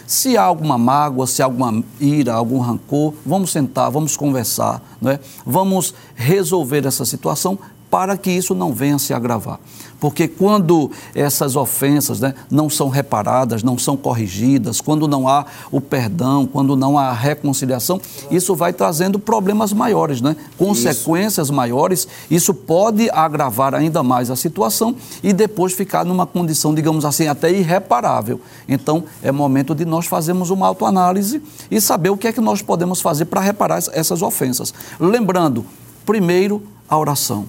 [0.07, 5.11] Se há alguma mágoa, se há alguma ira, algum rancor, vamos sentar, vamos conversar, não
[5.11, 5.19] é?
[5.45, 7.57] vamos resolver essa situação
[7.89, 9.59] para que isso não venha a se agravar.
[9.99, 15.79] Porque quando essas ofensas né, não são reparadas, não são corrigidas, quando não há o
[15.79, 20.35] perdão, quando não há a reconciliação, isso vai trazendo problemas maiores, né?
[20.57, 21.53] consequências isso.
[21.53, 22.07] maiores.
[22.29, 27.51] Isso pode agravar ainda mais a situação e depois ficar numa condição, digamos assim, até
[27.51, 28.39] irreparável.
[28.67, 32.61] Então, é momento de nós fazermos uma autoanálise e saber o que é que nós
[32.61, 34.73] podemos fazer para reparar essas ofensas.
[34.99, 35.65] Lembrando,
[36.05, 37.45] primeiro, a oração.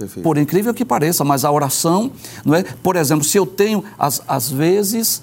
[0.00, 0.24] Perfeito.
[0.24, 2.10] Por incrível que pareça, mas a oração,
[2.42, 2.62] não é?
[2.82, 5.22] Por exemplo, se eu tenho, às, às vezes,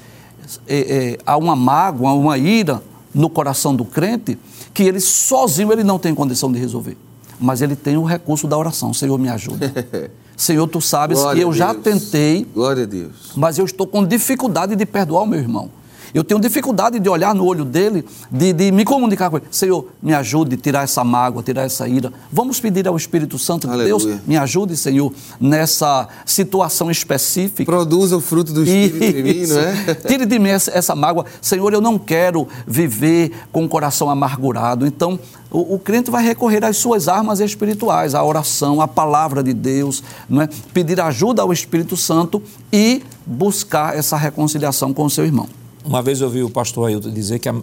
[0.67, 4.37] é, é, há uma mágoa, uma ira no coração do crente,
[4.75, 6.95] que ele sozinho ele não tem condição de resolver.
[7.39, 8.93] Mas ele tem o recurso da oração.
[8.93, 9.73] Senhor, me ajuda.
[10.37, 12.45] Senhor, tu sabes Glória que eu já tentei.
[12.53, 13.31] Glória a Deus.
[13.35, 15.71] Mas eu estou com dificuldade de perdoar o meu irmão.
[16.17, 19.45] Eu tenho dificuldade de olhar no olho dele, de, de me comunicar com ele.
[19.51, 22.11] Senhor, me ajude a tirar essa mágoa, tirar essa ira.
[22.31, 24.15] Vamos pedir ao Espírito Santo de Aleluia.
[24.15, 27.71] Deus, me ajude, Senhor, nessa situação específica.
[27.71, 29.15] Produza o fruto do Espírito Isso.
[29.15, 29.93] em mim, não é?
[29.93, 31.23] Tire de mim essa, essa mágoa.
[31.39, 34.87] Senhor, eu não quero viver com o coração amargurado.
[34.87, 35.19] Então,
[35.51, 40.03] o, o, crente vai recorrer às suas armas espirituais, a oração, a palavra de Deus,
[40.27, 40.49] não é?
[40.73, 42.41] pedir ajuda ao Espírito Santo
[42.73, 45.47] e buscar essa reconciliação com o seu irmão.
[45.87, 47.55] Uma vez eu ouvi o pastor Ailton dizer que, a,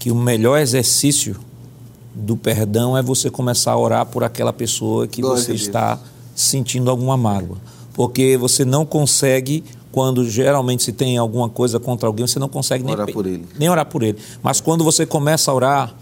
[0.00, 1.36] que o melhor exercício
[2.12, 6.00] do perdão é você começar a orar por aquela pessoa que Glória você está
[6.34, 7.56] sentindo alguma mágoa.
[7.94, 9.62] Porque você não consegue,
[9.92, 13.46] quando geralmente se tem alguma coisa contra alguém, você não consegue nem orar por ele.
[13.56, 14.18] Nem orar por ele.
[14.42, 15.94] Mas quando você começa a orar,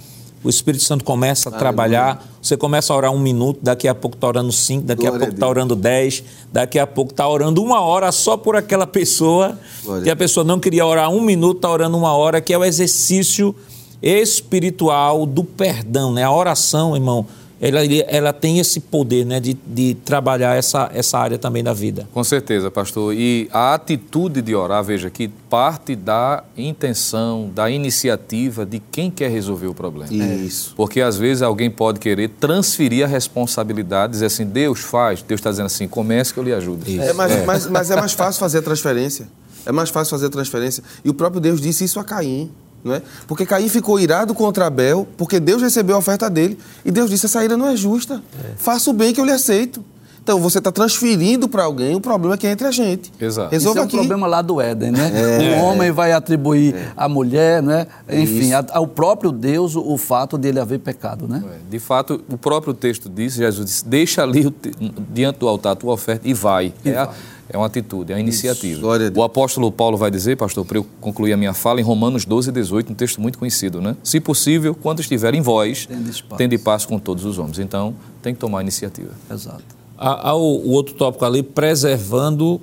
[0.45, 1.59] o Espírito Santo começa a Aleluia.
[1.59, 5.17] trabalhar, você começa a orar um minuto, daqui a pouco está orando cinco, daqui Glória
[5.17, 6.23] a pouco está orando dez,
[6.53, 10.09] daqui a pouco está orando uma hora só por aquela pessoa, Glória.
[10.09, 12.65] e a pessoa não queria orar um minuto, está orando uma hora, que é o
[12.65, 13.55] exercício
[14.03, 16.23] espiritual do perdão, né?
[16.23, 17.27] A oração, irmão,
[17.61, 22.07] ela, ela tem esse poder né, de, de trabalhar essa, essa área também da vida.
[22.13, 23.15] Com certeza, pastor.
[23.15, 29.31] E a atitude de orar, veja que parte da intenção, da iniciativa de quem quer
[29.31, 30.13] resolver o problema.
[30.13, 30.75] Isso.
[30.77, 35.51] Porque às vezes alguém pode querer transferir a responsabilidade, dizer assim, Deus faz, Deus está
[35.51, 36.85] dizendo assim, comece que eu lhe ajudo.
[37.01, 37.45] É, mas, é.
[37.45, 39.29] Mas, mas é mais fácil fazer a transferência.
[39.65, 40.83] É mais fácil fazer a transferência.
[41.05, 42.51] E o próprio Deus disse isso a Caim.
[42.85, 43.03] Não é?
[43.27, 46.59] Porque Caim ficou irado contra Abel, porque Deus recebeu a oferta dele.
[46.85, 48.23] E Deus disse: essa ira não é justa.
[48.45, 48.53] É.
[48.57, 49.85] Faça o bem que eu lhe aceito.
[50.23, 53.13] Então você está transferindo para alguém o problema que é entre a gente.
[53.21, 53.49] Exato.
[53.53, 53.97] Resolva Isso é um aqui.
[53.97, 55.13] problema lá do Éden, né?
[55.55, 55.61] É.
[55.61, 57.87] O homem vai atribuir à mulher, né?
[58.11, 61.45] Enfim, a- ao próprio Deus o, o fato de ele haver pecado, né?
[61.49, 64.73] É, De fato, o próprio texto diz, Jesus disse, deixa ali te-
[65.13, 66.75] diante do altar a tua oferta e vai.
[66.85, 67.09] é, a-
[67.49, 68.99] é uma atitude, é uma iniciativa.
[68.99, 69.13] Deus.
[69.15, 72.51] O apóstolo Paulo vai dizer, pastor, para eu concluir a minha fala, em Romanos 12,
[72.51, 73.97] 18, um texto muito conhecido, né?
[74.03, 75.89] Se possível, quando estiver em vós,
[76.37, 77.59] tende paz com todos os homens.
[77.59, 79.13] Então, tem que tomar iniciativa.
[79.31, 79.63] Exato.
[79.97, 82.61] Há, há o, o outro tópico ali, preservando,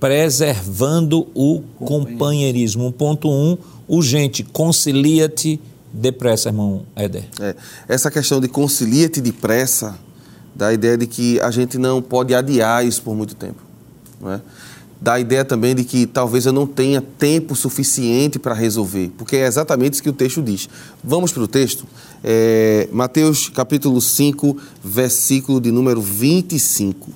[0.00, 2.92] preservando o companheirismo.
[2.92, 5.60] 1.1, um, urgente, concilia-te
[5.92, 7.24] depressa, irmão Éder.
[7.40, 7.54] É,
[7.86, 9.96] essa questão de concilia-te depressa
[10.54, 13.71] dá a ideia de que a gente não pode adiar isso por muito tempo.
[14.24, 14.40] É?
[15.00, 19.36] Dá a ideia também de que talvez eu não tenha tempo suficiente para resolver, porque
[19.36, 20.68] é exatamente isso que o texto diz.
[21.02, 21.84] Vamos para o texto?
[22.22, 27.10] É, Mateus capítulo 5, versículo de número 25.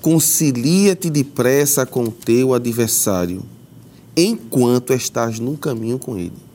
[0.00, 3.44] Concilia-te depressa com teu adversário,
[4.16, 6.52] enquanto estás no caminho com ele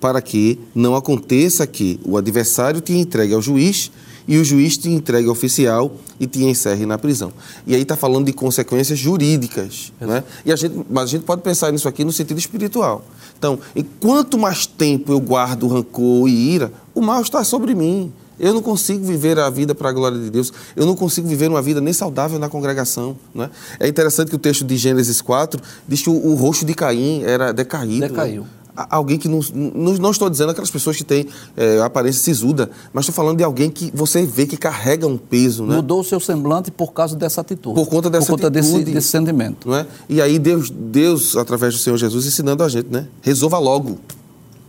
[0.00, 3.92] para que não aconteça que o adversário te entregue ao juiz
[4.30, 7.32] e o juiz te entregue ao oficial e te encerre na prisão.
[7.66, 9.92] E aí está falando de consequências jurídicas.
[10.00, 10.22] Né?
[10.46, 13.04] E a gente, mas a gente pode pensar nisso aqui no sentido espiritual.
[13.36, 18.12] Então, enquanto mais tempo eu guardo rancor e ira, o mal está sobre mim.
[18.38, 20.50] Eu não consigo viver a vida para a glória de Deus.
[20.74, 23.16] Eu não consigo viver uma vida nem saudável na congregação.
[23.34, 23.50] Né?
[23.78, 27.22] É interessante que o texto de Gênesis 4 diz que o, o rosto de Caim
[27.24, 28.00] era decaído.
[28.00, 28.08] né?
[28.08, 28.42] Decaiu.
[28.44, 32.70] A- alguém que não, não, não estou dizendo aquelas pessoas que têm é, aparência sisuda,
[32.92, 35.76] mas estou falando de alguém que você vê que carrega um peso, né?
[35.76, 37.74] Mudou o seu semblante por causa dessa atitude.
[37.74, 38.92] Por conta dessa Por conta desse, atitude.
[38.92, 39.68] desse sentimento.
[39.68, 39.86] Não é?
[40.08, 43.06] E aí Deus, Deus, através do Senhor Jesus, ensinando a gente, né?
[43.22, 43.98] Resolva logo.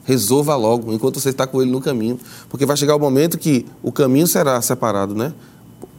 [0.04, 2.20] Resolva logo, enquanto você está com ele no caminho.
[2.50, 5.34] Porque vai chegar o momento que o caminho será separado, né?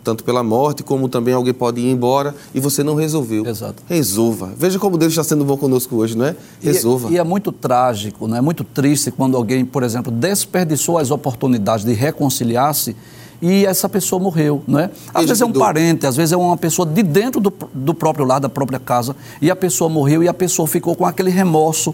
[0.05, 3.47] Tanto pela morte, como também alguém pode ir embora e você não resolveu.
[3.47, 3.83] Exato.
[3.89, 4.53] Resolva.
[4.59, 6.37] Veja como Deus está sendo bom conosco hoje, não é?
[6.61, 7.09] E- Resolva.
[7.11, 8.39] E, é muito trágico, né?
[8.39, 12.97] é muito triste quando alguém, por exemplo, desperdiçou as oportunidades de reconciliar-se
[13.41, 14.85] e essa pessoa morreu, não é?
[15.13, 15.63] Às Ele vezes é um mudou.
[15.63, 19.17] parente, às vezes é uma pessoa de dentro do, do próprio lar, da própria casa,
[19.41, 21.93] e a pessoa morreu e a pessoa ficou com aquele remorso.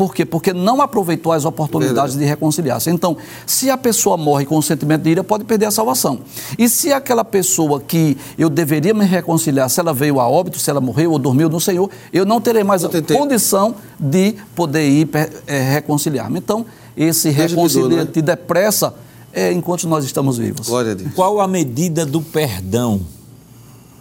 [0.00, 0.24] Por quê?
[0.24, 2.88] Porque não aproveitou as oportunidades de reconciliar-se.
[2.88, 6.20] Então, se a pessoa morre com o sentimento de ira, pode perder a salvação.
[6.58, 10.70] E se aquela pessoa que eu deveria me reconciliar, se ela veio a óbito, se
[10.70, 13.20] ela morreu ou dormiu no Senhor, eu não terei mais a tem tempo.
[13.20, 15.06] condição de poder ir
[15.46, 16.38] eh, reconciliar-me.
[16.38, 16.64] Então,
[16.96, 18.94] esse reconciliante depressa
[19.34, 20.66] é enquanto nós estamos vivos.
[20.66, 21.12] Glória a Deus.
[21.12, 23.02] Qual a medida do perdão?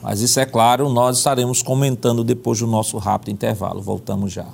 [0.02, 3.82] Mas isso é claro, nós estaremos comentando depois do nosso rápido intervalo.
[3.82, 4.46] Voltamos já.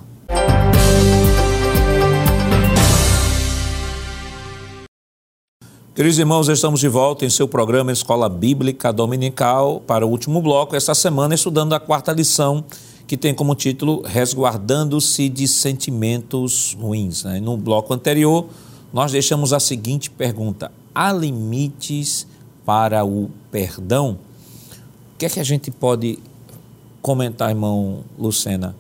[5.96, 10.76] Queridos irmãos, estamos de volta em seu programa Escola Bíblica Dominical para o último bloco,
[10.76, 12.66] esta semana estudando a quarta lição,
[13.08, 17.24] que tem como título Resguardando-se de Sentimentos Ruins.
[17.24, 17.40] né?
[17.40, 18.46] No bloco anterior,
[18.92, 22.28] nós deixamos a seguinte pergunta: Há limites
[22.66, 24.20] para o perdão?
[25.14, 26.20] O que é que a gente pode
[27.02, 28.76] comentar, irmão Lucena?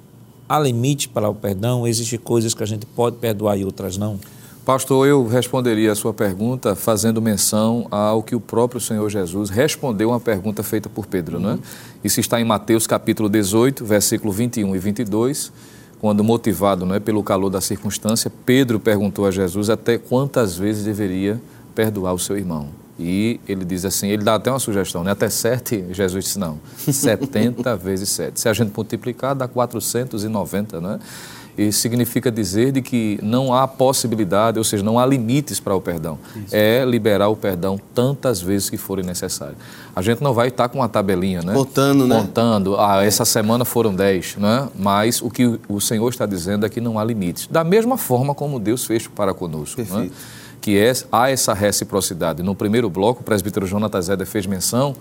[0.50, 1.88] Há limite para o perdão?
[1.88, 4.20] Existem coisas que a gente pode perdoar e outras não?
[4.66, 10.10] Pastor, eu responderia a sua pergunta fazendo menção ao que o próprio Senhor Jesus respondeu
[10.10, 11.60] a uma pergunta feita por Pedro, não é?
[12.04, 15.52] Isso está em Mateus capítulo 18, versículo 21 e 22,
[16.02, 20.84] quando motivado não é, pelo calor da circunstância, Pedro perguntou a Jesus até quantas vezes
[20.84, 21.40] deveria
[21.76, 22.70] perdoar o seu irmão.
[22.98, 25.12] E ele diz assim, ele dá até uma sugestão, né?
[25.12, 28.40] Até sete, Jesus disse não, 70 vezes sete.
[28.40, 31.00] Se a gente multiplicar, dá 490, não é?
[31.58, 35.82] Isso significa dizer de que não há possibilidade, ou seja, não há limites para o
[35.82, 36.18] perdão.
[36.52, 39.58] É liberar o perdão tantas vezes que forem necessárias.
[39.96, 41.54] A gente não vai estar com uma tabelinha, né?
[41.54, 42.20] Contando, né?
[42.20, 42.76] Contando.
[42.78, 44.68] Ah, essa semana foram 10, né?
[44.78, 47.48] Mas o que o Senhor está dizendo é que não há limites.
[47.48, 50.10] Da mesma forma como Deus fez para conosco, né?
[50.66, 52.42] Que é, há essa reciprocidade.
[52.42, 54.96] No primeiro bloco, o presbítero Jonatas Zeda fez menção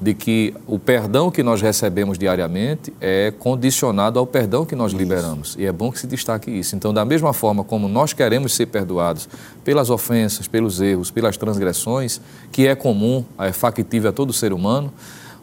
[0.00, 5.56] de que o perdão que nós recebemos diariamente é condicionado ao perdão que nós liberamos.
[5.58, 6.76] E é bom que se destaque isso.
[6.76, 9.28] Então, da mesma forma como nós queremos ser perdoados
[9.64, 12.20] pelas ofensas, pelos erros, pelas transgressões,
[12.52, 14.92] que é comum, é factível a todo ser humano,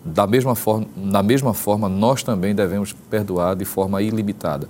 [0.05, 4.70] da mesma forma, da mesma forma nós também devemos perdoar de forma ilimitada.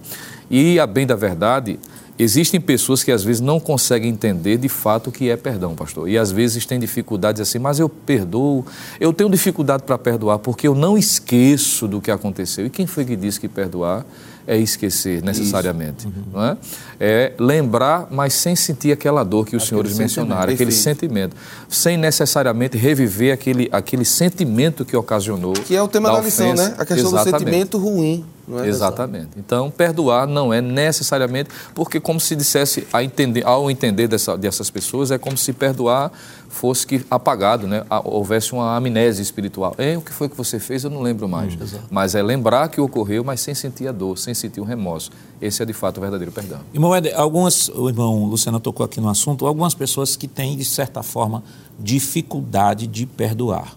[0.49, 1.79] E, a bem da verdade,
[2.19, 6.09] Existem pessoas que às vezes não conseguem entender de fato o que é perdão, pastor.
[6.09, 8.65] E às vezes têm dificuldades assim, mas eu perdoo,
[8.99, 12.65] eu tenho dificuldade para perdoar porque eu não esqueço do que aconteceu.
[12.65, 14.05] E quem foi que disse que perdoar
[14.47, 16.07] é esquecer necessariamente.
[16.33, 16.57] Não é?
[16.99, 21.35] é lembrar, mas sem sentir aquela dor que os Aquele senhores mencionaram, aquele sentimento.
[21.67, 25.53] Sem necessariamente reviver aquele, aquele sentimento que ocasionou.
[25.53, 26.69] Que é o tema da, lição, ofensa.
[26.69, 26.75] né?
[26.79, 27.31] A questão Exatamente.
[27.31, 28.25] do sentimento ruim.
[28.47, 29.29] Não é, Exatamente.
[29.35, 34.69] Então, perdoar não é necessariamente, porque como se dissesse, a entender, ao entender dessa, dessas
[34.69, 36.11] pessoas, é como se perdoar
[36.47, 37.83] fosse que apagado, né?
[38.05, 39.75] Houvesse uma amnésia espiritual.
[39.77, 40.83] É, o que foi que você fez?
[40.83, 41.57] Eu não lembro mais.
[41.91, 45.11] mas é lembrar que ocorreu, mas sem sentir a dor, sem sentir o remorso.
[45.41, 46.59] Esse é, de fato, o verdadeiro perdão.
[46.73, 50.65] Irmão Éder, algumas, o irmão Luciano tocou aqui no assunto, algumas pessoas que têm, de
[50.65, 51.43] certa forma,
[51.77, 53.75] dificuldade de perdoar.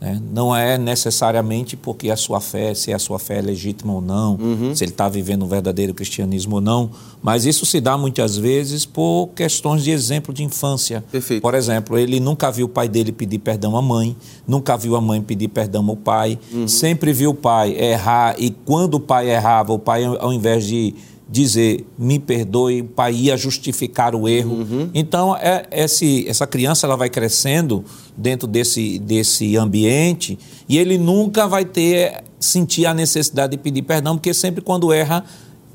[0.00, 0.20] Né?
[0.32, 4.36] Não é necessariamente porque a sua fé, se a sua fé é legítima ou não,
[4.36, 4.74] Uhum.
[4.74, 6.90] se ele está vivendo um verdadeiro cristianismo ou não,
[7.22, 11.02] mas isso se dá muitas vezes por questões de exemplo de infância.
[11.10, 11.42] Perfeito.
[11.42, 15.00] Por exemplo, ele nunca viu o pai dele pedir perdão à mãe, nunca viu a
[15.00, 19.72] mãe pedir perdão ao pai, sempre viu o pai errar e quando o pai errava,
[19.72, 20.94] o pai, ao invés de
[21.28, 24.64] dizer me perdoe, o pai ia justificar o erro.
[24.94, 27.84] Então, é, esse, essa criança ela vai crescendo
[28.16, 34.16] dentro desse, desse ambiente e ele nunca vai ter sentir a necessidade de pedir perdão,
[34.16, 35.24] porque sempre quando erra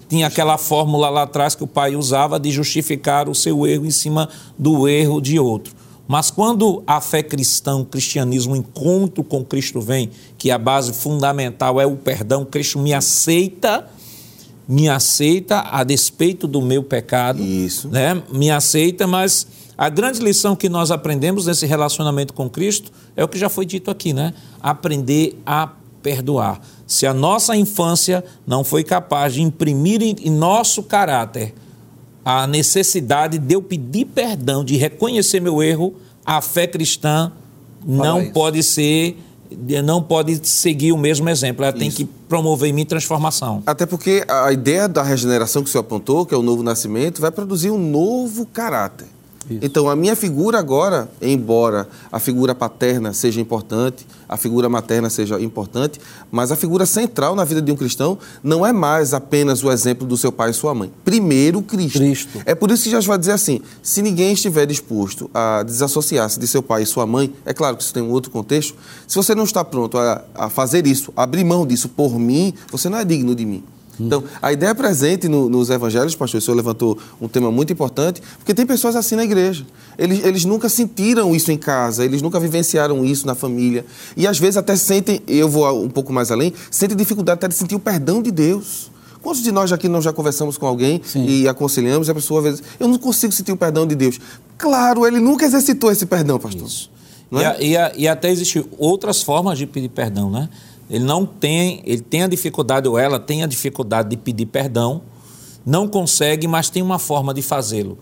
[0.10, 3.92] tinha aquela fórmula lá atrás que o pai usava de justificar o seu erro em
[3.92, 5.74] cima do erro de outro.
[6.08, 10.94] Mas quando a fé cristã, o cristianismo, o encontro com Cristo vem, que a base
[10.94, 13.88] fundamental é o perdão, Cristo me aceita,
[14.74, 17.90] me aceita a despeito do meu pecado, Isso.
[17.90, 18.24] né?
[18.32, 19.46] Me aceita, mas
[19.78, 23.68] a grande lição que nós aprendemos nesse relacionamento com Cristo é o que já foi
[23.68, 24.34] dito aqui, né?
[24.60, 25.70] Aprender a
[26.02, 26.60] perdoar.
[26.88, 31.54] Se a nossa infância não foi capaz de imprimir em, nosso caráter
[32.26, 35.94] a necessidade de eu pedir perdão, de reconhecer meu erro,
[36.26, 37.32] a fé cristã
[37.86, 38.32] não isso.
[38.32, 39.18] pode ser,
[39.84, 41.64] não pode seguir o mesmo exemplo.
[41.64, 43.64] Ela tem que promover em mim transformação.
[43.66, 47.22] Até porque a ideia da regeneração que o senhor apontou, que é o novo nascimento,
[47.22, 49.08] vai produzir um novo caráter.
[49.62, 55.40] Então, a minha figura agora, embora a figura paterna seja importante, a figura materna seja
[55.40, 56.00] importante,
[56.32, 60.08] mas a figura central na vida de um cristão não é mais apenas o exemplo
[60.08, 60.92] do seu pai e sua mãe.
[61.04, 62.00] Primeiro, Cristo.
[62.00, 62.42] Cristo.
[62.46, 66.48] É por isso que Jesus vai dizer assim: se ninguém estiver disposto a desassociar-se de
[66.48, 68.76] seu pai e sua mãe, é claro que isso tem um outro contexto,
[69.08, 72.90] se você não está pronto a, a fazer isso, abrir mão disso por mim, você
[72.90, 73.64] não é digno de mim.
[74.00, 78.22] Então, a ideia presente no- nos evangelhos, pastor, o senhor levantou um tema muito importante,
[78.40, 79.66] porque tem pessoas assim na igreja.
[79.98, 83.86] Eles, eles nunca sentiram isso em casa, eles nunca vivenciaram isso na família.
[84.18, 87.54] E às vezes até sentem, eu vou um pouco mais além, sentem dificuldade até de
[87.54, 88.92] sentir o perdão de Deus.
[89.22, 91.26] Quantos de nós aqui nós já conversamos com alguém Sim.
[91.26, 94.20] e aconselhamos, e a pessoa às vezes, eu não consigo sentir o perdão de Deus.
[94.58, 96.68] Claro, ele nunca exercitou esse perdão, pastor.
[97.32, 97.48] Não E, é?
[97.48, 100.50] a- e a- e até existem outras formas de pedir perdão, né?
[100.94, 105.02] Ele não tem, ele tem a dificuldade, ou ela tem a dificuldade de pedir perdão,
[105.66, 107.98] não consegue, mas tem uma forma de fazê-lo.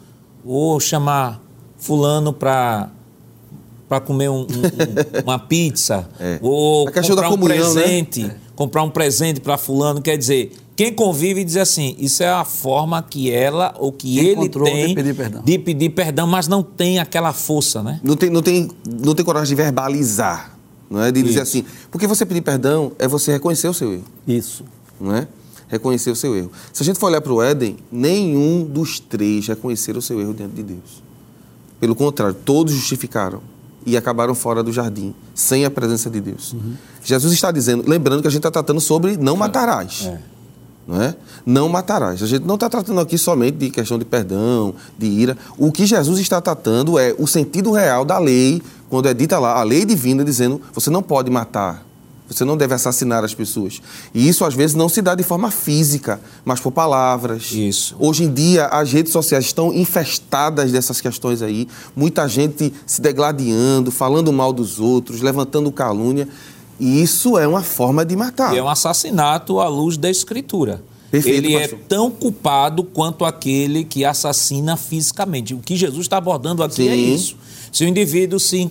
[0.45, 1.41] Ou chamar
[1.77, 2.89] fulano para
[3.87, 6.39] para comer um- um- um- uma pizza, É.
[6.41, 7.81] ou comprar um comunhão, né?
[7.81, 12.45] presente, comprar um presente para fulano, quer dizer, quem convive diz assim, isso é a
[12.45, 15.41] forma que ela ou que ele Encontrou de tem pedir perdão.
[15.43, 17.99] de pedir perdão, mas não tem aquela força, né?
[18.01, 18.69] Não tem, não, tem,
[19.03, 20.57] não tem coragem de verbalizar,
[20.91, 21.09] não é?
[21.09, 21.41] De dizer Isso.
[21.41, 24.65] assim, porque você pedir perdão é você reconhecer o seu erro, Isso.
[24.99, 25.27] não é?
[25.69, 26.51] Reconhecer o seu erro.
[26.73, 30.33] Se a gente for olhar para o Éden, nenhum dos três reconheceram o seu erro
[30.33, 31.01] diante de Deus.
[31.79, 33.41] Pelo contrário, todos justificaram
[33.85, 36.53] e acabaram fora do jardim, sem a presença de Deus.
[37.01, 40.11] Jesus está dizendo, lembrando que a gente está tratando sobre não matarás.
[40.85, 41.15] Não é?
[41.45, 42.21] Não matarás.
[42.21, 45.37] A gente não está tratando aqui somente de questão de perdão, de ira.
[45.57, 48.61] O que Jesus está tratando é o sentido real da lei,
[48.91, 51.85] quando é dita lá, a lei divina dizendo, você não pode matar.
[52.27, 53.81] Você não deve assassinar as pessoas.
[54.13, 57.53] E isso às vezes não se dá de forma física, mas por palavras.
[57.53, 57.95] Isso.
[57.97, 61.69] Hoje em dia as redes sociais estão infestadas dessas questões aí.
[61.95, 66.27] Muita gente se degladiando, falando mal dos outros, levantando calúnia.
[66.77, 68.53] E isso é uma forma de matar.
[68.53, 70.83] E é um assassinato à luz da Escritura.
[71.11, 71.79] Perfeito, Ele é pastor.
[71.89, 75.53] tão culpado quanto aquele que assassina fisicamente.
[75.53, 77.13] O que Jesus está abordando aqui é Sim.
[77.13, 77.35] isso.
[77.69, 78.69] Se o indivíduo se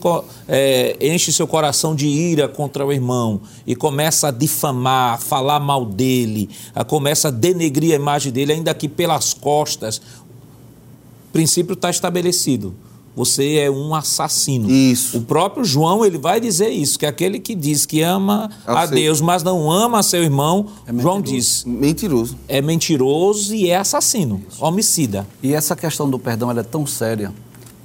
[0.49, 5.61] é, enche seu coração de ira contra o irmão e começa a difamar, a falar
[5.61, 11.75] mal dele, a começa a denegrir a imagem dele, ainda que pelas costas, o princípio
[11.75, 12.75] está estabelecido.
[13.17, 14.71] Você é um assassino.
[14.71, 15.19] Isso.
[15.19, 18.87] O próprio João ele vai dizer isso, que aquele que diz que ama Ao a
[18.87, 20.67] seu- Deus, mas não ama seu irmão,
[20.99, 22.37] João diz, Mentiroso.
[22.49, 25.27] é mentiroso e é assassino, homicida.
[25.43, 27.33] E essa questão do perdão ela é tão séria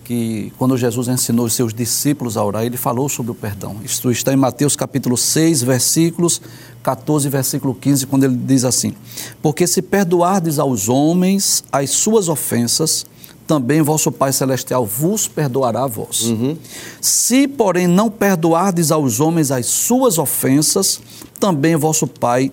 [0.03, 3.77] que quando Jesus ensinou os seus discípulos a orar, ele falou sobre o perdão.
[3.83, 6.39] Isto está em Mateus capítulo 6, versículos
[6.83, 8.93] 14 versículo 15, quando ele diz assim:
[9.41, 13.03] Porque se perdoardes aos homens as suas ofensas,
[13.47, 16.23] também vosso Pai Celestial vos perdoará a vós.
[16.23, 16.57] Uhum.
[16.99, 20.99] Se, porém, não perdoardes aos homens as suas ofensas,
[21.39, 22.51] também vosso Pai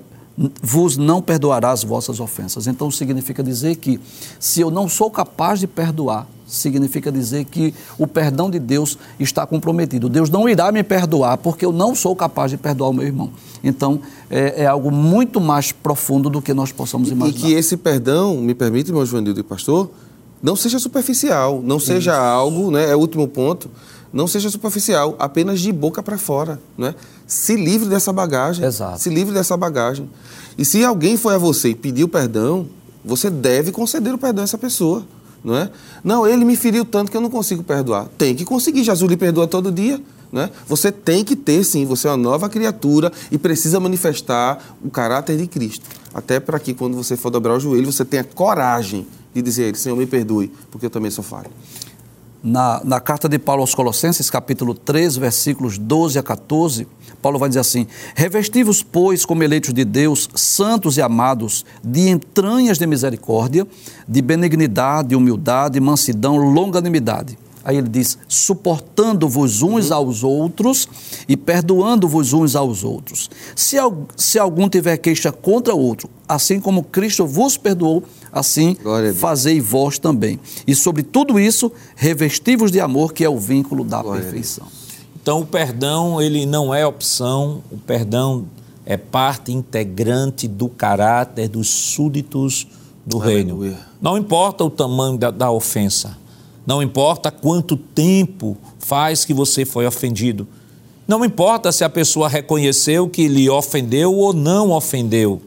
[0.62, 2.66] vos não perdoará as vossas ofensas.
[2.66, 4.00] Então significa dizer que
[4.40, 9.46] se eu não sou capaz de perdoar, significa dizer que o perdão de Deus está
[9.46, 10.08] comprometido.
[10.08, 13.30] Deus não irá me perdoar porque eu não sou capaz de perdoar o meu irmão.
[13.64, 17.38] Então, é, é algo muito mais profundo do que nós possamos imaginar.
[17.38, 19.90] E que esse perdão, me permite, meu Joanildo e pastor,
[20.42, 22.20] não seja superficial, não seja Isso.
[22.20, 23.70] algo, né, é o último ponto,
[24.12, 26.94] não seja superficial, apenas de boca para fora, né?
[27.26, 28.64] Se livre dessa bagagem.
[28.64, 29.00] Exato.
[29.00, 30.10] Se livre dessa bagagem.
[30.58, 32.66] E se alguém foi a você e pediu perdão,
[33.02, 35.02] você deve conceder o perdão a essa pessoa
[35.44, 35.70] não é?
[36.04, 38.06] Não, ele me feriu tanto que eu não consigo perdoar.
[38.16, 40.00] Tem que conseguir, Jesus lhe perdoa todo dia.
[40.32, 40.48] Né?
[40.66, 45.36] Você tem que ter, sim, você é uma nova criatura e precisa manifestar o caráter
[45.36, 45.84] de Cristo.
[46.14, 49.68] Até para que, quando você for dobrar o joelho, você tenha coragem de dizer a
[49.68, 51.50] Ele: Senhor, me perdoe, porque eu também sou falho.
[52.42, 56.88] Na, na carta de Paulo aos Colossenses, capítulo 3, versículos 12 a 14,
[57.20, 62.78] Paulo vai dizer assim: Revestivos, pois, como eleitos de Deus, santos e amados, de entranhas
[62.78, 63.66] de misericórdia,
[64.08, 67.38] de benignidade, humildade, mansidão, longanimidade.
[67.64, 69.96] Aí ele diz: suportando-vos uns uhum.
[69.96, 70.88] aos outros
[71.28, 73.30] e perdoando-vos uns aos outros.
[73.54, 73.76] Se,
[74.16, 78.02] se algum tiver queixa contra outro, assim como Cristo vos perdoou,
[78.32, 78.76] assim
[79.14, 80.38] fazei vós também.
[80.66, 84.66] E sobre tudo isso, revestivos de amor, que é o vínculo da Glória perfeição.
[85.22, 88.44] Então, o perdão, ele não é opção, o perdão
[88.84, 92.66] é parte integrante do caráter dos súditos
[93.06, 93.70] do Aleluia.
[93.70, 93.78] reino.
[94.00, 96.18] Não importa o tamanho da, da ofensa,
[96.66, 100.46] não importa quanto tempo faz que você foi ofendido,
[101.06, 105.42] não importa se a pessoa reconheceu que lhe ofendeu ou não ofendeu.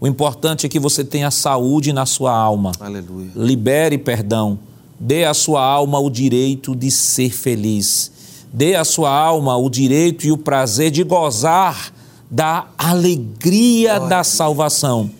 [0.00, 2.72] O importante é que você tenha saúde na sua alma.
[2.78, 3.30] Aleluia.
[3.34, 4.58] Libere perdão.
[4.98, 8.12] Dê à sua alma o direito de ser feliz
[8.56, 11.92] dê à sua alma o direito e o prazer de gozar
[12.30, 15.10] da alegria Glória da salvação.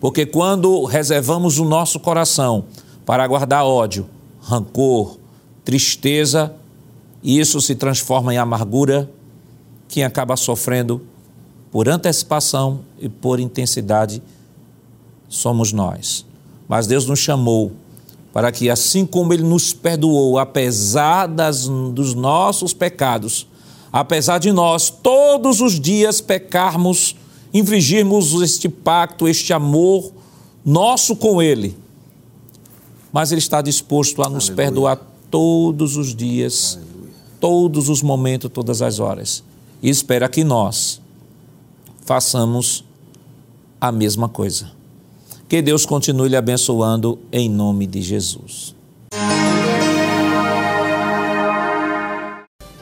[0.00, 2.64] Porque quando reservamos o nosso coração
[3.06, 4.06] para guardar ódio,
[4.50, 5.16] rancor,
[5.64, 6.54] tristeza,
[7.22, 9.08] isso se transforma em amargura,
[9.88, 11.00] quem acaba sofrendo
[11.70, 14.20] por antecipação e por intensidade
[15.28, 16.26] somos nós.
[16.68, 17.72] Mas Deus nos chamou
[18.32, 23.46] para que, assim como Ele nos perdoou, apesar das, dos nossos pecados,
[23.92, 27.14] apesar de nós todos os dias pecarmos,
[27.52, 30.12] infringirmos este pacto, este amor
[30.64, 31.76] nosso com Ele,
[33.12, 34.56] mas Ele está disposto a nos Aleluia.
[34.56, 35.00] perdoar
[35.30, 37.12] todos os dias, Aleluia.
[37.40, 39.42] todos os momentos, todas as horas,
[39.82, 41.00] e espera que nós
[42.04, 42.84] façamos
[43.80, 44.70] a mesma coisa.
[45.48, 48.74] Que Deus continue lhe abençoando em nome de Jesus.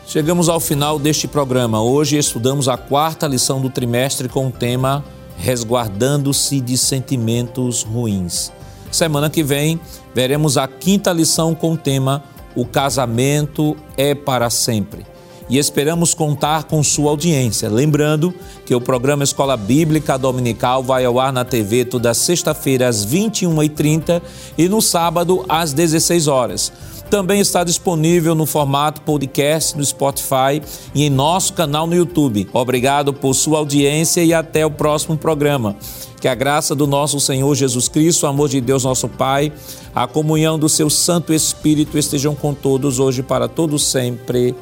[0.06, 1.82] Chegamos ao final deste programa.
[1.82, 5.04] Hoje estudamos a quarta lição do trimestre com o tema
[5.36, 8.50] Resguardando-se de Sentimentos Ruins.
[8.90, 9.80] Semana que vem
[10.14, 12.22] veremos a quinta lição com o tema
[12.54, 15.06] O casamento é para sempre
[15.48, 17.68] e esperamos contar com sua audiência.
[17.70, 18.34] Lembrando
[18.66, 24.20] que o programa Escola Bíblica Dominical vai ao ar na TV toda sexta-feira às 21h30
[24.58, 26.72] e no sábado às 16 horas.
[27.10, 30.60] Também está disponível no formato podcast no Spotify
[30.94, 32.48] e em nosso canal no YouTube.
[32.52, 35.74] Obrigado por sua audiência e até o próximo programa.
[36.20, 39.52] Que a graça do nosso Senhor Jesus Cristo, o amor de Deus nosso Pai,
[39.94, 44.54] a comunhão do seu Santo Espírito estejam com todos hoje para todos sempre.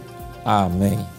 [0.44, 1.15] Amém.